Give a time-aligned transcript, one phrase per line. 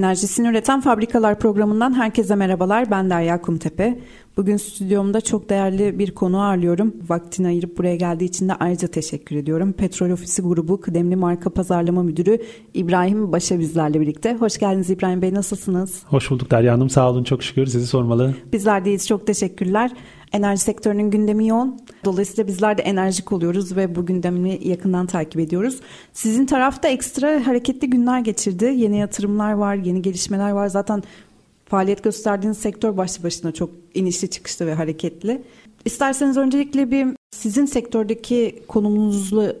[0.00, 2.90] Enerjisini üreten fabrikalar programından herkese merhabalar.
[2.90, 3.98] Ben Derya Kumtepe.
[4.36, 6.94] Bugün stüdyomda çok değerli bir konu ağırlıyorum.
[7.08, 9.72] Vaktini ayırıp buraya geldiği için de ayrıca teşekkür ediyorum.
[9.72, 12.38] Petrol Ofisi Grubu Kıdemli Marka Pazarlama Müdürü
[12.74, 14.34] İbrahim Başa bizlerle birlikte.
[14.34, 16.02] Hoş geldiniz İbrahim Bey nasılsınız?
[16.06, 18.34] Hoş bulduk Derya Hanım sağ olun çok şükür sizi sormalı.
[18.52, 19.90] Bizler deyiz çok teşekkürler.
[20.32, 21.80] Enerji sektörünün gündemi yoğun.
[22.04, 25.80] Dolayısıyla bizler de enerjik oluyoruz ve bu gündemi yakından takip ediyoruz.
[26.12, 28.64] Sizin tarafta ekstra hareketli günler geçirdi.
[28.64, 30.66] Yeni yatırımlar var, yeni gelişmeler var.
[30.66, 31.02] Zaten
[31.66, 35.42] faaliyet gösterdiğiniz sektör başlı başına çok inişli çıkışlı ve hareketli.
[35.84, 39.56] İsterseniz öncelikle bir sizin sektördeki konumunuzu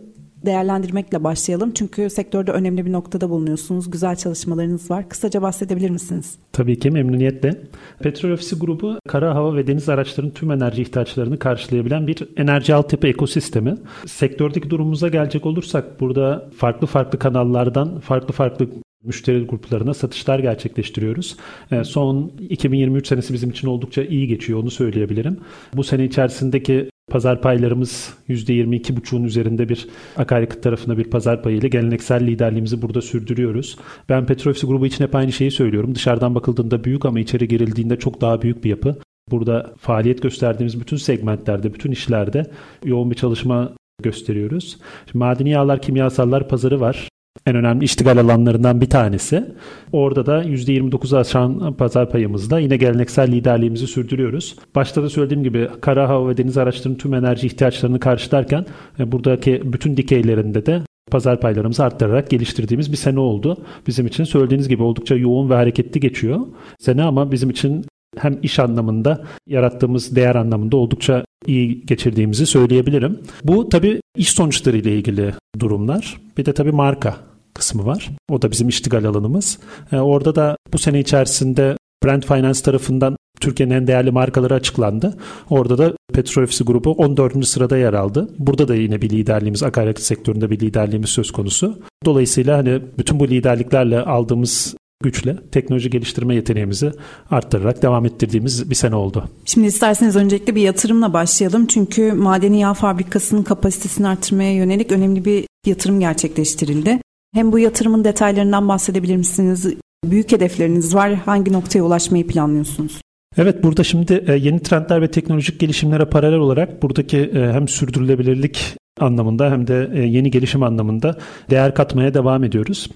[0.46, 1.72] değerlendirmekle başlayalım.
[1.74, 3.90] Çünkü sektörde önemli bir noktada bulunuyorsunuz.
[3.90, 5.08] Güzel çalışmalarınız var.
[5.08, 6.38] Kısaca bahsedebilir misiniz?
[6.52, 7.60] Tabii ki memnuniyetle.
[8.02, 13.06] Petrol Ofisi grubu kara, hava ve deniz araçlarının tüm enerji ihtiyaçlarını karşılayabilen bir enerji altyapı
[13.06, 13.74] ekosistemi.
[14.06, 18.68] Sektördeki durumumuza gelecek olursak burada farklı farklı kanallardan farklı farklı
[19.04, 21.36] müşteri gruplarına satışlar gerçekleştiriyoruz.
[21.72, 25.38] Ee, son 2023 senesi bizim için oldukça iyi geçiyor onu söyleyebilirim.
[25.74, 32.26] Bu sene içerisindeki pazar paylarımız %22,5'un üzerinde bir akaryakıt tarafında bir pazar payı ile geleneksel
[32.26, 33.76] liderliğimizi burada sürdürüyoruz.
[34.08, 35.94] Ben Petrofisi grubu için hep aynı şeyi söylüyorum.
[35.94, 38.96] Dışarıdan bakıldığında büyük ama içeri girildiğinde çok daha büyük bir yapı.
[39.30, 42.46] Burada faaliyet gösterdiğimiz bütün segmentlerde, bütün işlerde
[42.84, 43.72] yoğun bir çalışma
[44.02, 44.78] gösteriyoruz.
[45.06, 47.08] Şimdi madeni yağlar, kimyasallar pazarı var
[47.46, 49.44] en önemli iştigal alanlarından bir tanesi.
[49.92, 54.56] Orada da %29'u aşan pazar payımızda yine geleneksel liderliğimizi sürdürüyoruz.
[54.74, 58.66] Başta da söylediğim gibi kara, hava ve deniz araçlarının tüm enerji ihtiyaçlarını karşılarken
[58.98, 63.56] e, buradaki bütün dikeylerinde de pazar paylarımızı arttırarak geliştirdiğimiz bir sene oldu.
[63.86, 66.40] Bizim için söylediğiniz gibi oldukça yoğun ve hareketli geçiyor.
[66.78, 67.84] Sene ama bizim için
[68.18, 73.18] hem iş anlamında yarattığımız değer anlamında oldukça iyi geçirdiğimizi söyleyebilirim.
[73.44, 76.20] Bu tabii iş sonuçları ile ilgili durumlar.
[76.38, 77.16] Bir de tabii marka
[77.54, 78.10] kısmı var.
[78.30, 79.58] O da bizim iştigal alanımız.
[79.92, 85.16] E, orada da bu sene içerisinde Brand Finance tarafından Türkiye'nin en değerli markaları açıklandı.
[85.50, 87.46] Orada da Petrol Ofisi grubu 14.
[87.46, 88.28] sırada yer aldı.
[88.38, 91.78] Burada da yine bir liderliğimiz, akaryakıt sektöründe bir liderliğimiz söz konusu.
[92.04, 96.92] Dolayısıyla hani bütün bu liderliklerle aldığımız güçle teknoloji geliştirme yeteneğimizi
[97.30, 99.24] arttırarak devam ettirdiğimiz bir sene oldu.
[99.44, 101.66] Şimdi isterseniz öncelikle bir yatırımla başlayalım.
[101.66, 106.98] Çünkü madeni yağ fabrikasının kapasitesini arttırmaya yönelik önemli bir yatırım gerçekleştirildi.
[107.34, 109.74] Hem bu yatırımın detaylarından bahsedebilir misiniz?
[110.04, 111.14] Büyük hedefleriniz var.
[111.14, 113.00] Hangi noktaya ulaşmayı planlıyorsunuz?
[113.36, 118.76] Evet burada şimdi e, yeni trendler ve teknolojik gelişimlere paralel olarak buradaki e, hem sürdürülebilirlik
[119.00, 121.18] anlamında hem de e, yeni gelişim anlamında
[121.50, 122.88] değer katmaya devam ediyoruz.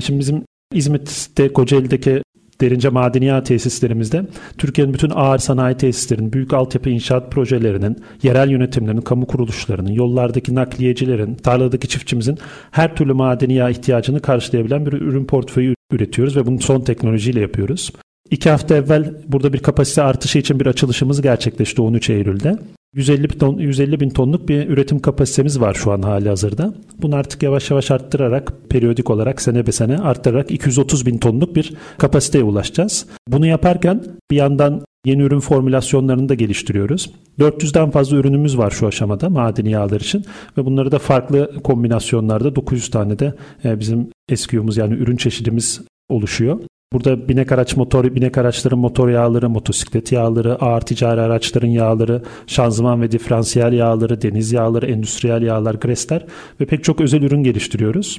[0.00, 0.44] Şimdi bizim
[0.74, 2.22] İzmit'te Kocaeli'deki
[2.60, 4.26] derince madeniyat tesislerimizde
[4.58, 11.34] Türkiye'nin bütün ağır sanayi tesislerinin, büyük altyapı inşaat projelerinin, yerel yönetimlerin, kamu kuruluşlarının, yollardaki nakliyecilerin,
[11.34, 12.38] tarladaki çiftçimizin
[12.70, 17.92] her türlü madeni yağ ihtiyacını karşılayabilen bir ürün portföyü üretiyoruz ve bunu son teknolojiyle yapıyoruz.
[18.30, 22.58] İki hafta evvel burada bir kapasite artışı için bir açılışımız gerçekleşti 13 Eylül'de.
[22.94, 26.74] 150 bin, ton, 150 bin tonluk bir üretim kapasitemiz var şu an hali hazırda.
[27.02, 31.72] Bunu artık yavaş yavaş arttırarak periyodik olarak sene be sene arttırarak 230 bin tonluk bir
[31.98, 33.06] kapasiteye ulaşacağız.
[33.28, 37.10] Bunu yaparken bir yandan yeni ürün formülasyonlarını da geliştiriyoruz.
[37.38, 40.24] 400'den fazla ürünümüz var şu aşamada madeni yağlar için
[40.58, 43.34] ve bunları da farklı kombinasyonlarda 900 tane de
[43.64, 46.60] e, bizim SKU'muz yani ürün çeşidimiz oluşuyor.
[46.92, 53.02] Burada binek araç motor, binek araçların motor yağları, motosiklet yağları, ağır ticari araçların yağları, şanzıman
[53.02, 56.26] ve diferansiyel yağları, deniz yağları, endüstriyel yağlar, gresler
[56.60, 58.18] ve pek çok özel ürün geliştiriyoruz.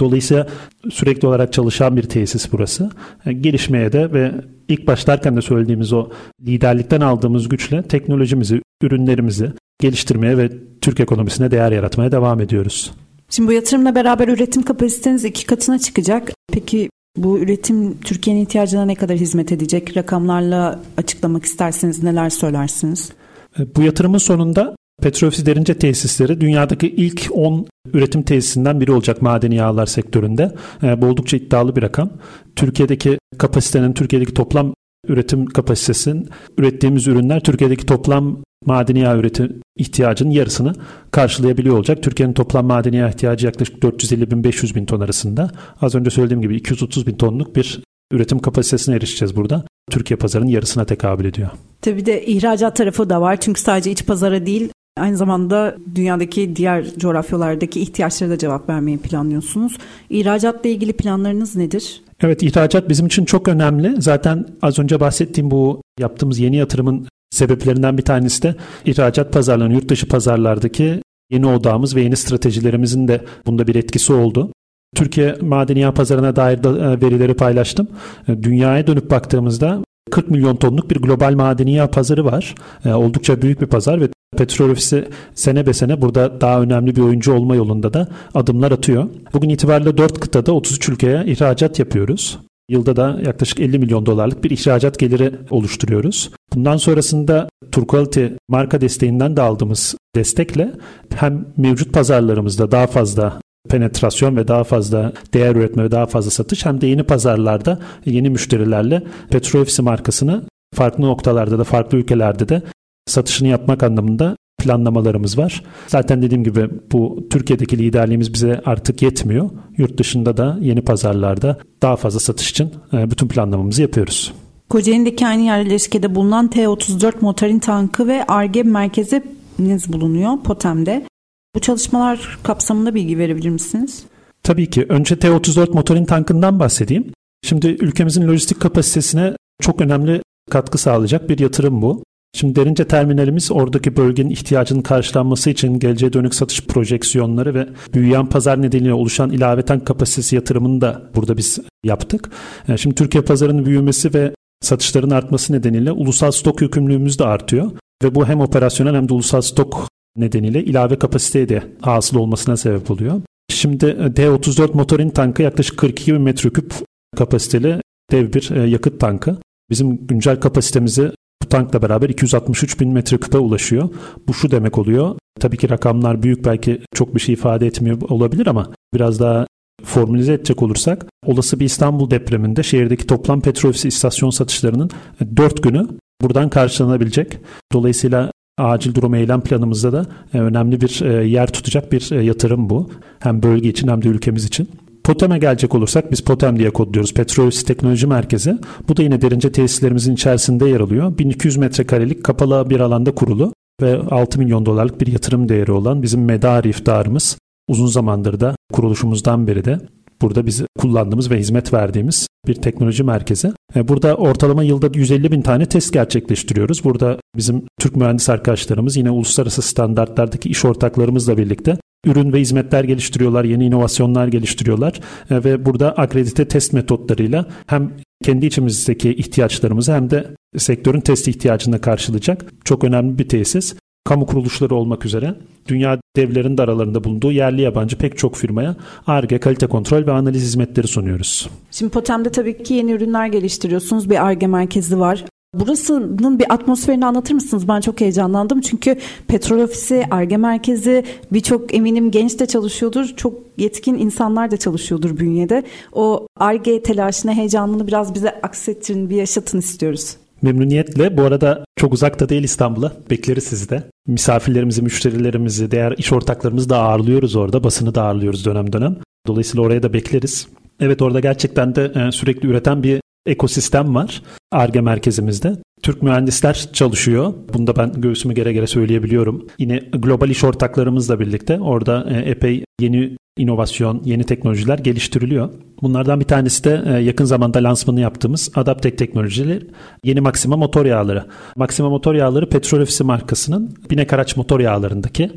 [0.00, 0.46] Dolayısıyla
[0.90, 2.90] sürekli olarak çalışan bir tesis burası.
[3.26, 4.32] E, gelişmeye de ve
[4.68, 6.08] ilk başlarken de söylediğimiz o
[6.46, 10.50] liderlikten aldığımız güçle teknolojimizi, ürünlerimizi geliştirmeye ve
[10.80, 12.92] Türk ekonomisine değer yaratmaya devam ediyoruz.
[13.30, 16.32] Şimdi bu yatırımla beraber üretim kapasiteniz iki katına çıkacak.
[16.52, 19.96] Peki bu üretim Türkiye'nin ihtiyacına ne kadar hizmet edecek?
[19.96, 23.12] Rakamlarla açıklamak isterseniz neler söylersiniz?
[23.58, 29.54] E, bu yatırımın sonunda Petrofisi Derince tesisleri dünyadaki ilk 10 üretim tesisinden biri olacak madeni
[29.54, 30.54] yağlar sektöründe.
[30.82, 32.10] E, bu oldukça iddialı bir rakam.
[32.56, 34.74] Türkiye'deki kapasitenin, Türkiye'deki toplam
[35.08, 36.28] üretim kapasitesinin
[36.58, 40.72] ürettiğimiz ürünler Türkiye'deki toplam madeni yağ üretim ihtiyacının yarısını
[41.10, 42.02] karşılayabiliyor olacak.
[42.02, 45.50] Türkiye'nin toplam madeni yağ ihtiyacı yaklaşık 450 bin 500 bin ton arasında.
[45.80, 47.82] Az önce söylediğim gibi 230 bin tonluk bir
[48.12, 49.64] üretim kapasitesine erişeceğiz burada.
[49.90, 51.48] Türkiye pazarının yarısına tekabül ediyor.
[51.82, 53.36] Tabii de ihracat tarafı da var.
[53.40, 59.78] Çünkü sadece iç pazara değil aynı zamanda dünyadaki diğer coğrafyalardaki ihtiyaçlara da cevap vermeyi planlıyorsunuz.
[60.10, 62.02] İhracatla ilgili planlarınız nedir?
[62.20, 64.02] Evet ihracat bizim için çok önemli.
[64.02, 68.54] Zaten az önce bahsettiğim bu yaptığımız yeni yatırımın sebeplerinden bir tanesi de
[68.84, 74.52] ihracat pazarlarının yurt dışı pazarlardaki yeni odağımız ve yeni stratejilerimizin de bunda bir etkisi oldu.
[74.96, 77.88] Türkiye madeni yağ pazarına dair e, verileri paylaştım.
[78.28, 82.54] E, dünyaya dönüp baktığımızda 40 milyon tonluk bir global madeni yağ pazarı var.
[82.84, 87.00] E, oldukça büyük bir pazar ve petrol ofisi sene be sene burada daha önemli bir
[87.00, 89.08] oyuncu olma yolunda da adımlar atıyor.
[89.32, 92.38] Bugün itibariyle 4 kıtada 33 ülkeye ihracat yapıyoruz.
[92.68, 96.30] Yılda da yaklaşık 50 milyon dolarlık bir ihracat geliri oluşturuyoruz.
[96.54, 100.72] Bundan sonrasında Turquality marka desteğinden de aldığımız destekle
[101.14, 106.66] hem mevcut pazarlarımızda daha fazla penetrasyon ve daha fazla değer üretme ve daha fazla satış
[106.66, 110.42] hem de yeni pazarlarda yeni müşterilerle Petrol Ofisi markasını
[110.74, 112.62] farklı noktalarda da farklı ülkelerde de
[113.06, 115.62] satışını yapmak anlamında planlamalarımız var.
[115.86, 119.50] Zaten dediğim gibi bu Türkiye'deki liderliğimiz bize artık yetmiyor.
[119.76, 124.32] Yurt dışında da yeni pazarlarda daha fazla satış için e, bütün planlamamızı yapıyoruz.
[124.68, 131.06] Kocaeli'ndeki aynı yerleşkede bulunan T-34 motorin tankı ve ARGE merkeziniz bulunuyor POTEM'de.
[131.54, 134.04] Bu çalışmalar kapsamında bilgi verebilir misiniz?
[134.42, 134.86] Tabii ki.
[134.88, 137.12] Önce T-34 motorin tankından bahsedeyim.
[137.42, 139.32] Şimdi ülkemizin lojistik kapasitesine
[139.62, 142.02] çok önemli katkı sağlayacak bir yatırım bu.
[142.34, 148.62] Şimdi derince terminalimiz oradaki bölgenin ihtiyacının karşılanması için geleceğe dönük satış projeksiyonları ve büyüyen pazar
[148.62, 152.30] nedeniyle oluşan ilaveten kapasitesi yatırımını da burada biz yaptık.
[152.68, 154.32] E, şimdi Türkiye pazarının büyümesi ve
[154.66, 157.70] satışların artması nedeniyle ulusal stok yükümlülüğümüz de artıyor.
[158.02, 162.90] Ve bu hem operasyonel hem de ulusal stok nedeniyle ilave kapasiteye de hasıl olmasına sebep
[162.90, 163.20] oluyor.
[163.50, 163.86] Şimdi
[164.16, 166.74] D-34 motorin tankı yaklaşık 42 bin metreküp
[167.16, 167.80] kapasiteli
[168.10, 169.38] dev bir e, yakıt tankı.
[169.70, 171.10] Bizim güncel kapasitemizi
[171.42, 173.88] bu tankla beraber 263 bin metreküpe ulaşıyor.
[174.28, 175.16] Bu şu demek oluyor.
[175.40, 179.46] Tabii ki rakamlar büyük belki çok bir şey ifade etmiyor olabilir ama biraz daha
[179.84, 184.90] formülize edecek olursak olası bir İstanbul depreminde şehirdeki toplam petrol istasyon satışlarının
[185.36, 185.88] 4 günü
[186.22, 187.38] buradan karşılanabilecek.
[187.72, 192.70] Dolayısıyla acil durum eylem planımızda da e, önemli bir e, yer tutacak bir e, yatırım
[192.70, 192.90] bu.
[193.18, 194.68] Hem bölge için hem de ülkemiz için.
[195.04, 197.14] POTEM'e gelecek olursak biz POTEM diye kodluyoruz.
[197.14, 198.58] Petrolüs Teknoloji Merkezi.
[198.88, 201.18] Bu da yine derince tesislerimizin içerisinde yer alıyor.
[201.18, 203.52] 1200 metrekarelik kapalı bir alanda kurulu
[203.82, 209.46] ve 6 milyon dolarlık bir yatırım değeri olan bizim medar iftarımız uzun zamandır da kuruluşumuzdan
[209.46, 209.80] beri de
[210.22, 213.52] burada biz kullandığımız ve hizmet verdiğimiz bir teknoloji merkezi.
[213.74, 216.84] Burada ortalama yılda 150 bin tane test gerçekleştiriyoruz.
[216.84, 221.76] Burada bizim Türk mühendis arkadaşlarımız yine uluslararası standartlardaki iş ortaklarımızla birlikte
[222.06, 227.92] ürün ve hizmetler geliştiriyorlar, yeni inovasyonlar geliştiriyorlar e, ve burada akredite test metotlarıyla hem
[228.24, 230.26] kendi içimizdeki ihtiyaçlarımızı hem de
[230.56, 233.74] sektörün test ihtiyacını karşılayacak çok önemli bir tesis
[234.04, 235.34] kamu kuruluşları olmak üzere
[235.68, 238.76] dünya devlerinin de aralarında bulunduğu yerli yabancı pek çok firmaya
[239.06, 241.50] ARGE, kalite kontrol ve analiz hizmetleri sunuyoruz.
[241.70, 244.10] Şimdi Potem'de tabii ki yeni ürünler geliştiriyorsunuz.
[244.10, 245.24] Bir ARGE merkezi var.
[245.54, 247.68] Burasının bir atmosferini anlatır mısınız?
[247.68, 248.96] Ben çok heyecanlandım çünkü
[249.28, 253.06] petrol ofisi, ARGE merkezi birçok eminim genç de çalışıyordur.
[253.16, 255.64] Çok yetkin insanlar da çalışıyordur bünyede.
[255.92, 260.16] O ARGE telaşını, heyecanını biraz bize aksettirin, bir yaşatın istiyoruz.
[260.42, 261.16] Memnuniyetle.
[261.16, 262.92] Bu arada çok uzakta değil İstanbul'a.
[263.10, 263.82] Bekleriz sizi de.
[264.06, 267.64] Misafirlerimizi, müşterilerimizi, diğer iş ortaklarımızı da ağırlıyoruz orada.
[267.64, 268.96] Basını da ağırlıyoruz dönem dönem.
[269.26, 270.48] Dolayısıyla oraya da bekleriz.
[270.80, 275.56] Evet orada gerçekten de e, sürekli üreten bir ekosistem var ARGE merkezimizde.
[275.82, 277.34] Türk mühendisler çalışıyor.
[277.54, 279.46] Bunu da ben göğsümü gere gere söyleyebiliyorum.
[279.58, 285.50] Yine global iş ortaklarımızla birlikte orada e, epey yeni inovasyon, yeni teknolojiler geliştiriliyor.
[285.82, 289.66] Bunlardan bir tanesi de e, yakın zamanda lansmanı yaptığımız Adaptek teknolojileri
[290.04, 291.24] yeni Maxima motor yağları.
[291.56, 295.30] Maxima motor yağları petrol ofisi markasının binek araç motor yağlarındaki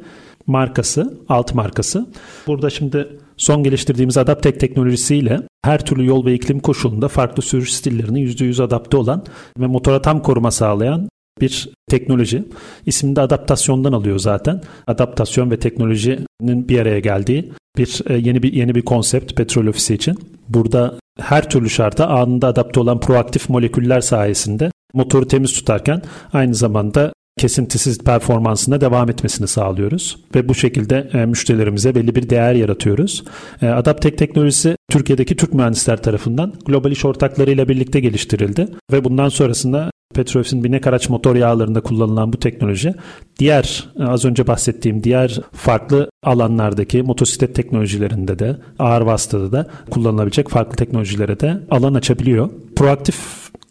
[0.50, 2.08] markası, alt markası.
[2.48, 8.20] Burada şimdi son geliştirdiğimiz Adaptek teknolojisiyle her türlü yol ve iklim koşulunda farklı sürüş stillerine
[8.20, 9.24] %100 adapte olan
[9.60, 11.10] ve motora tam koruma sağlayan
[11.41, 12.44] bir teknoloji.
[12.86, 14.62] İsmini de adaptasyondan alıyor zaten.
[14.88, 19.94] Adaptasyon ve teknolojinin bir araya geldiği bir e, yeni bir yeni bir konsept petrol ofisi
[19.94, 20.15] için.
[20.50, 26.01] Burada her türlü şarta anında adapte olan proaktif moleküller sayesinde motoru temiz tutarken
[26.34, 32.53] aynı zamanda kesintisiz performansına devam etmesini sağlıyoruz ve bu şekilde e, müşterilerimize belli bir değer
[32.53, 33.24] yaratıyoruz.
[33.62, 39.91] E, Adaptek teknolojisi Türkiye'deki Türk mühendisler tarafından global iş ortaklarıyla birlikte geliştirildi ve bundan sonrasında
[40.15, 42.93] Petrofis'in binek araç motor yağlarında kullanılan bu teknoloji
[43.39, 50.75] diğer az önce bahsettiğim diğer farklı alanlardaki motosiklet teknolojilerinde de ağır vasıtada da kullanılabilecek farklı
[50.75, 52.50] teknolojilere de alan açabiliyor.
[52.75, 53.15] Proaktif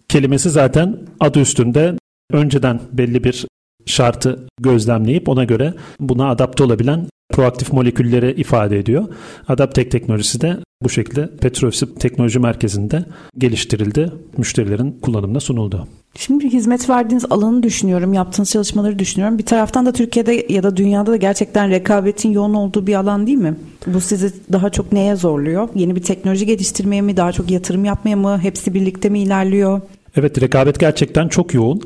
[0.08, 1.94] kelimesi zaten adı üstünde
[2.32, 3.46] önceden belli bir
[3.88, 9.04] şartı gözlemleyip ona göre buna adapte olabilen proaktif molekülleri ifade ediyor.
[9.48, 13.04] Adaptek teknolojisi de bu şekilde Petrofisi Teknoloji Merkezi'nde
[13.38, 14.12] geliştirildi.
[14.36, 15.86] Müşterilerin kullanımına sunuldu.
[16.16, 19.38] Şimdi hizmet verdiğiniz alanı düşünüyorum, yaptığınız çalışmaları düşünüyorum.
[19.38, 23.38] Bir taraftan da Türkiye'de ya da dünyada da gerçekten rekabetin yoğun olduğu bir alan değil
[23.38, 23.54] mi?
[23.86, 25.68] Bu sizi daha çok neye zorluyor?
[25.74, 29.80] Yeni bir teknoloji geliştirmeye mi, daha çok yatırım yapmaya mı, hepsi birlikte mi ilerliyor?
[30.16, 31.82] Evet, rekabet gerçekten çok yoğun.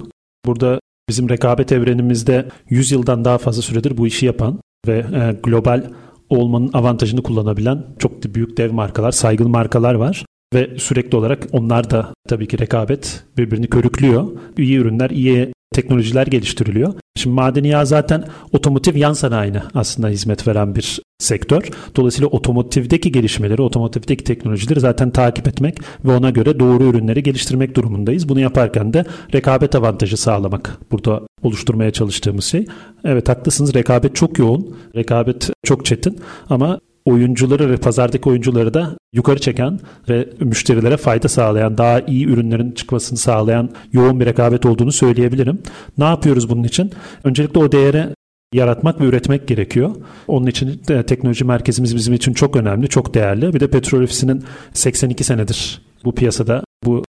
[0.47, 5.91] Burada bizim rekabet evrenimizde 100 yıldan daha fazla süredir bu işi yapan ve e, global
[6.29, 10.25] olmanın avantajını kullanabilen çok büyük dev markalar, saygın markalar var.
[10.55, 14.27] Ve sürekli olarak onlar da tabii ki rekabet birbirini körüklüyor.
[14.59, 16.95] İyi ürünler, iyi teknolojiler geliştiriliyor.
[17.17, 21.71] Şimdi madeni yağ zaten otomotiv yan sanayine aslında hizmet veren bir sektör.
[21.97, 28.29] Dolayısıyla otomotivdeki gelişmeleri, otomotivdeki teknolojileri zaten takip etmek ve ona göre doğru ürünleri geliştirmek durumundayız.
[28.29, 29.05] Bunu yaparken de
[29.35, 32.67] rekabet avantajı sağlamak burada oluşturmaya çalıştığımız şey.
[33.05, 36.19] Evet haklısınız rekabet çok yoğun, rekabet çok çetin
[36.51, 42.73] ama oyuncuları ve pazardaki oyuncuları da yukarı çeken ve müşterilere fayda sağlayan, daha iyi ürünlerin
[42.73, 45.59] çıkmasını sağlayan yoğun bir rekabet olduğunu söyleyebilirim.
[45.99, 46.91] Ne yapıyoruz bunun için?
[47.25, 48.07] Öncelikle o değeri
[48.53, 49.91] yaratmak ve üretmek gerekiyor.
[50.29, 53.55] Onun için de teknoloji merkezimiz bizim için çok önemli, çok değerli.
[53.55, 57.05] Bir de petrol ofisinin 82 senedir bu piyasada, bu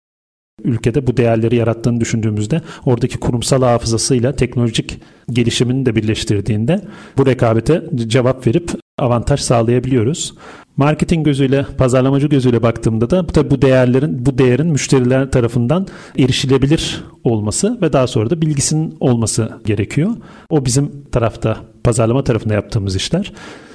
[0.63, 6.81] ülkede bu değerleri yarattığını düşündüğümüzde oradaki kurumsal hafızasıyla teknolojik gelişimini de birleştirdiğinde
[7.17, 10.33] bu rekabete cevap verip avantaj sağlayabiliyoruz.
[10.77, 17.81] Marketing gözüyle, pazarlamacı gözüyle baktığımda da tabii bu değerlerin bu değerin müşteriler tarafından erişilebilir olması
[17.81, 20.11] ve daha sonra da bilgisinin olması gerekiyor.
[20.49, 23.33] O bizim tarafta, pazarlama tarafında yaptığımız işler.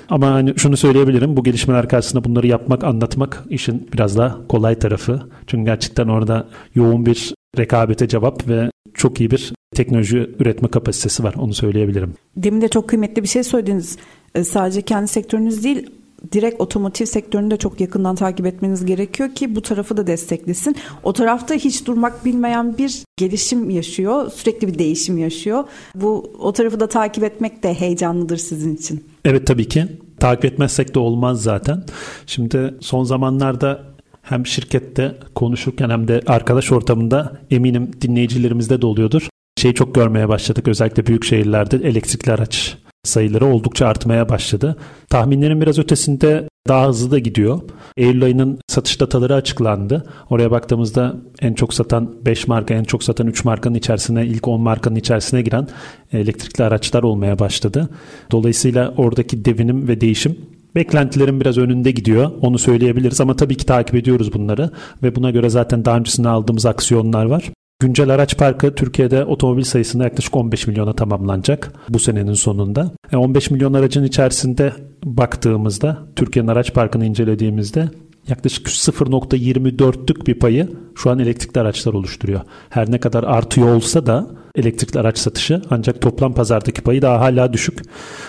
[0.08, 1.36] Ama hani şunu söyleyebilirim.
[1.36, 5.20] Bu gelişmeler karşısında bunları yapmak, anlatmak işin biraz daha kolay tarafı.
[5.46, 11.34] Çünkü gerçekten orada yoğun bir rekabete cevap ve çok iyi bir teknoloji üretme kapasitesi var.
[11.38, 12.14] Onu söyleyebilirim.
[12.36, 13.98] Demin de çok kıymetli bir şey söylediniz.
[14.34, 15.90] E, sadece kendi sektörünüz değil
[16.32, 20.76] direkt otomotiv sektörünü de çok yakından takip etmeniz gerekiyor ki bu tarafı da desteklesin.
[21.02, 24.30] O tarafta hiç durmak bilmeyen bir gelişim yaşıyor.
[24.30, 25.64] Sürekli bir değişim yaşıyor.
[25.94, 29.04] Bu o tarafı da takip etmek de heyecanlıdır sizin için.
[29.24, 29.86] Evet tabii ki.
[30.20, 31.84] Takip etmezsek de olmaz zaten.
[32.26, 33.84] Şimdi son zamanlarda
[34.22, 39.28] hem şirkette konuşurken hem de arkadaş ortamında eminim dinleyicilerimizde de oluyordur.
[39.58, 42.76] Şeyi çok görmeye başladık özellikle büyük şehirlerde elektrikli araç
[43.08, 44.76] sayıları oldukça artmaya başladı.
[45.10, 47.60] Tahminlerin biraz ötesinde daha hızlı da gidiyor.
[47.96, 50.06] Eylül ayının satış dataları açıklandı.
[50.30, 54.60] Oraya baktığımızda en çok satan 5 marka, en çok satan 3 markanın içerisine, ilk 10
[54.60, 55.68] markanın içerisine giren
[56.12, 57.88] elektrikli araçlar olmaya başladı.
[58.30, 60.36] Dolayısıyla oradaki devinim ve değişim
[60.74, 62.30] beklentilerin biraz önünde gidiyor.
[62.40, 64.70] Onu söyleyebiliriz ama tabii ki takip ediyoruz bunları
[65.02, 67.52] ve buna göre zaten daha öncesinde aldığımız aksiyonlar var.
[67.80, 72.92] Güncel araç parkı Türkiye'de otomobil sayısında yaklaşık 15 milyona tamamlanacak bu senenin sonunda.
[73.14, 74.72] 15 e, milyon aracın içerisinde
[75.04, 77.88] baktığımızda Türkiye'nin araç parkını incelediğimizde
[78.28, 82.40] yaklaşık 0.24'lük bir payı şu an elektrikli araçlar oluşturuyor.
[82.70, 87.52] Her ne kadar artıyor olsa da elektrikli araç satışı ancak toplam pazardaki payı daha hala
[87.52, 87.82] düşük.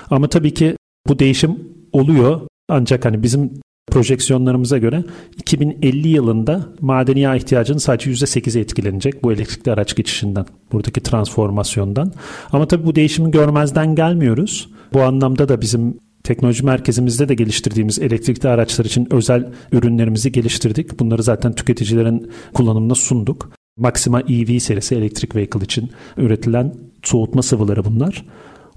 [0.10, 0.76] Ama tabii ki
[1.08, 1.60] bu değişim
[1.92, 2.42] oluyor.
[2.70, 3.52] Ancak hani bizim
[3.92, 5.04] projeksiyonlarımıza göre
[5.38, 12.14] 2050 yılında madeni yağ ihtiyacının sadece %8'e etkilenecek bu elektrikli araç geçişinden, buradaki transformasyondan.
[12.52, 14.70] Ama tabii bu değişimi görmezden gelmiyoruz.
[14.94, 21.00] Bu anlamda da bizim teknoloji merkezimizde de geliştirdiğimiz elektrikli araçlar için özel ürünlerimizi geliştirdik.
[21.00, 23.52] Bunları zaten tüketicilerin kullanımına sunduk.
[23.78, 28.26] Maxima EV serisi elektrik vehicle için üretilen soğutma sıvıları bunlar.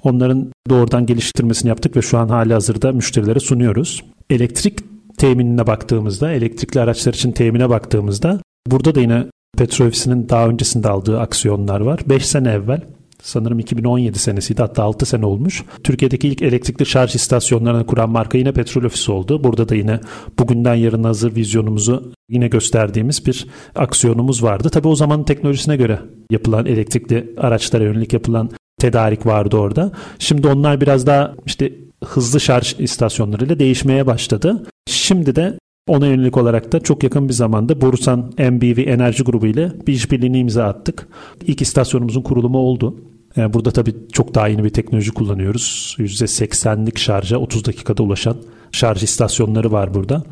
[0.02, 4.04] Onların doğrudan geliştirmesini yaptık ve şu an hali hazırda müşterilere sunuyoruz.
[4.30, 4.91] Elektrik
[5.22, 9.24] teminine baktığımızda, elektrikli araçlar için temine baktığımızda burada da yine
[9.58, 12.00] petrol ofisinin daha öncesinde aldığı aksiyonlar var.
[12.06, 12.80] 5 sene evvel
[13.22, 15.64] sanırım 2017 senesiydi hatta 6 sene olmuş.
[15.84, 19.44] Türkiye'deki ilk elektrikli şarj istasyonlarını kuran marka yine petrol ofisi oldu.
[19.44, 20.00] Burada da yine
[20.38, 24.68] bugünden yarın hazır vizyonumuzu yine gösterdiğimiz bir aksiyonumuz vardı.
[24.70, 25.98] Tabi o zaman teknolojisine göre
[26.30, 28.50] yapılan elektrikli araçlara yönelik yapılan
[28.80, 29.92] tedarik vardı orada.
[30.18, 31.72] Şimdi onlar biraz daha işte
[32.04, 34.66] hızlı şarj istasyonlarıyla değişmeye başladı.
[34.86, 39.72] Şimdi de ona yönelik olarak da çok yakın bir zamanda Borusan MBV Enerji Grubu ile
[39.86, 41.08] bir işbirliğini imza attık.
[41.46, 42.96] İlk istasyonumuzun kurulumu oldu.
[43.36, 45.96] Burada tabii çok daha yeni bir teknoloji kullanıyoruz.
[45.98, 48.36] %80'lik şarja 30 dakikada ulaşan
[48.72, 50.22] şarj istasyonları var burada.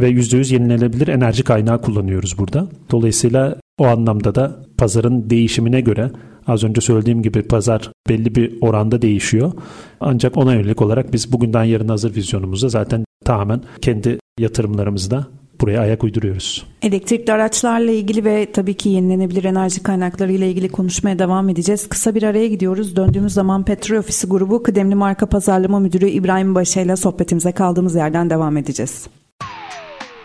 [0.00, 2.68] Ve %100 yenilenebilir enerji kaynağı kullanıyoruz burada.
[2.90, 6.10] Dolayısıyla o anlamda da pazarın değişimine göre
[6.46, 9.52] az önce söylediğim gibi pazar belli bir oranda değişiyor.
[10.00, 15.26] Ancak ona yönelik olarak biz bugünden yarın hazır vizyonumuzda zaten tamamen kendi yatırımlarımızda
[15.60, 16.66] buraya ayak uyduruyoruz.
[16.82, 21.88] Elektrikli araçlarla ilgili ve tabii ki yenilenebilir enerji kaynakları ile ilgili konuşmaya devam edeceğiz.
[21.88, 22.96] Kısa bir araya gidiyoruz.
[22.96, 28.30] Döndüğümüz zaman Petrol Ofisi Grubu Kıdemli Marka Pazarlama Müdürü İbrahim Başa ile sohbetimize kaldığımız yerden
[28.30, 29.06] devam edeceğiz.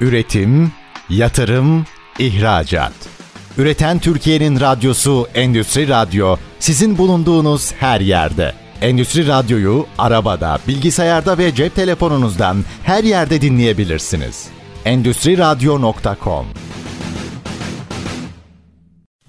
[0.01, 0.71] Üretim,
[1.09, 1.85] yatırım,
[2.19, 3.20] ihracat.
[3.57, 8.53] Üreten Türkiye'nin radyosu Endüstri Radyo sizin bulunduğunuz her yerde.
[8.81, 14.47] Endüstri Radyo'yu arabada, bilgisayarda ve cep telefonunuzdan her yerde dinleyebilirsiniz.
[14.85, 16.45] Endüstri Radyo.com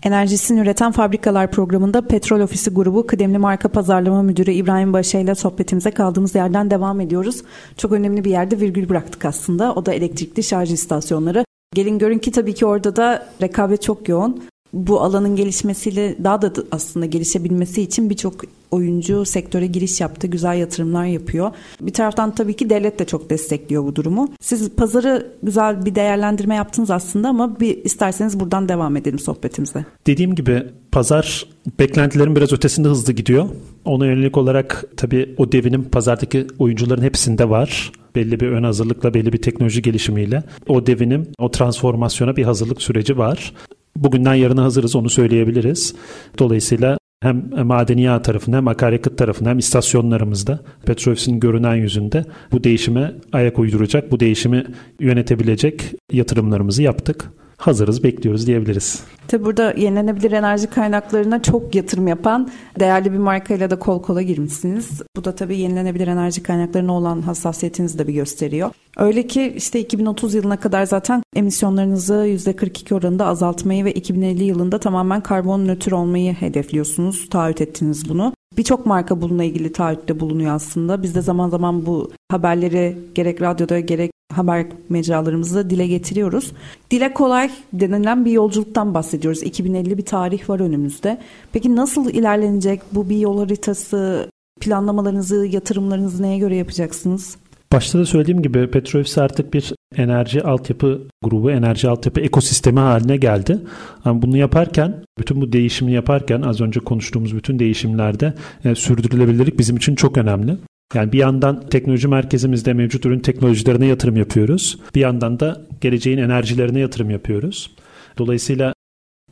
[0.02, 5.90] Enerjisini üreten fabrikalar programında Petrol Ofisi Grubu Kıdemli Marka Pazarlama Müdürü İbrahim Başa ile sohbetimize
[5.90, 7.42] kaldığımız yerden devam ediyoruz.
[7.76, 9.74] Çok önemli bir yerde virgül bıraktık aslında.
[9.74, 11.44] O da elektrikli şarj istasyonları.
[11.74, 14.42] Gelin görün ki tabii ki orada da rekabet çok yoğun.
[14.72, 18.34] Bu alanın gelişmesiyle daha da aslında gelişebilmesi için birçok
[18.70, 21.50] oyuncu sektöre giriş yaptı, güzel yatırımlar yapıyor.
[21.80, 24.28] Bir taraftan tabii ki devlet de çok destekliyor bu durumu.
[24.40, 29.84] Siz pazarı güzel bir değerlendirme yaptınız aslında ama bir isterseniz buradan devam edelim sohbetimize.
[30.06, 31.46] Dediğim gibi pazar
[31.78, 33.48] beklentilerin biraz ötesinde hızlı gidiyor.
[33.84, 39.32] Ona yönelik olarak tabii o devinim pazardaki oyuncuların hepsinde var belli bir ön hazırlıkla, belli
[39.32, 43.52] bir teknoloji gelişimiyle o devinim, o transformasyona bir hazırlık süreci var.
[43.96, 45.94] Bugünden yarına hazırız onu söyleyebiliriz.
[46.38, 53.14] Dolayısıyla hem madeni yağ tarafında hem akaryakıt tarafında hem istasyonlarımızda Petrofis'in görünen yüzünde bu değişime
[53.32, 54.64] ayak uyduracak, bu değişimi
[55.00, 57.30] yönetebilecek yatırımlarımızı yaptık
[57.66, 59.04] hazırız, bekliyoruz diyebiliriz.
[59.28, 62.50] Tabi burada yenilenebilir enerji kaynaklarına çok yatırım yapan
[62.80, 65.02] değerli bir markayla da kol kola girmişsiniz.
[65.16, 68.70] Bu da tabii yenilenebilir enerji kaynaklarına olan hassasiyetinizi de bir gösteriyor.
[68.96, 75.20] Öyle ki işte 2030 yılına kadar zaten emisyonlarınızı %42 oranında azaltmayı ve 2050 yılında tamamen
[75.20, 77.28] karbon nötr olmayı hedefliyorsunuz.
[77.30, 78.32] Taahhüt ettiniz bunu.
[78.56, 81.02] Birçok marka bununla ilgili taahhütte bulunuyor aslında.
[81.02, 86.52] Biz de zaman zaman bu haberleri gerek radyoda gerek haber mecralarımızda dile getiriyoruz.
[86.90, 89.42] Dile kolay denilen bir yolculuktan bahsediyoruz.
[89.42, 91.18] 2050 bir tarih var önümüzde.
[91.52, 94.30] Peki nasıl ilerlenecek bu bir yol haritası?
[94.60, 97.36] Planlamalarınızı, yatırımlarınızı neye göre yapacaksınız?
[97.72, 103.58] Başta da söylediğim gibi Petrofis artık bir enerji altyapı grubu, enerji altyapı ekosistemi haline geldi.
[104.04, 109.76] Ama bunu yaparken, bütün bu değişimi yaparken az önce konuştuğumuz bütün değişimlerde e, sürdürülebilirlik bizim
[109.76, 110.56] için çok önemli.
[110.94, 114.78] Yani bir yandan teknoloji merkezimizde mevcut ürün teknolojilerine yatırım yapıyoruz.
[114.94, 117.70] Bir yandan da geleceğin enerjilerine yatırım yapıyoruz.
[118.18, 118.74] Dolayısıyla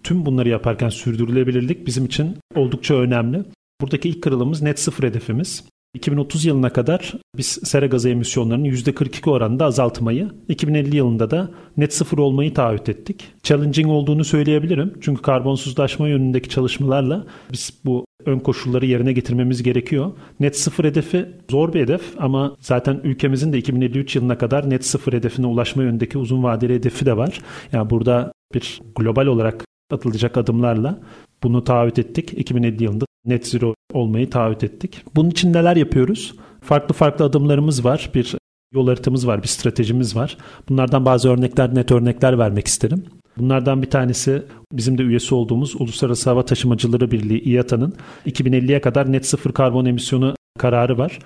[0.03, 3.45] tüm bunları yaparken sürdürülebilirlik bizim için oldukça önemli.
[3.81, 5.65] Buradaki ilk kırılımız net sıfır hedefimiz.
[5.95, 12.19] 2030 yılına kadar biz sera gazı emisyonlarının %42 oranında azaltmayı, 2050 yılında da net sıfır
[12.19, 13.29] olmayı taahhüt ettik.
[13.43, 14.93] Challenging olduğunu söyleyebilirim.
[15.01, 20.13] Çünkü karbonsuzlaşma yönündeki çalışmalarla biz bu ön koşulları yerine getirmemiz gerekiyor.
[20.41, 25.13] Net sıfır hedefi zor bir hedef ama zaten ülkemizin de 2053 yılına kadar net sıfır
[25.13, 27.41] hedefine ulaşma yönündeki uzun vadeli hedefi de var.
[27.73, 31.01] Yani burada bir global olarak atılacak adımlarla
[31.43, 32.33] bunu taahhüt ettik.
[32.33, 35.05] 2050 yılında net zero olmayı taahhüt ettik.
[35.17, 36.35] Bunun için neler yapıyoruz?
[36.61, 38.11] Farklı farklı adımlarımız var.
[38.15, 38.37] Bir
[38.75, 40.37] yol haritamız var, bir stratejimiz var.
[40.69, 43.05] Bunlardan bazı örnekler, net örnekler vermek isterim.
[43.39, 47.95] Bunlardan bir tanesi bizim de üyesi olduğumuz Uluslararası Hava Taşımacıları Birliği İATA'nın
[48.27, 51.19] 2050'ye kadar net sıfır karbon emisyonu kararı var.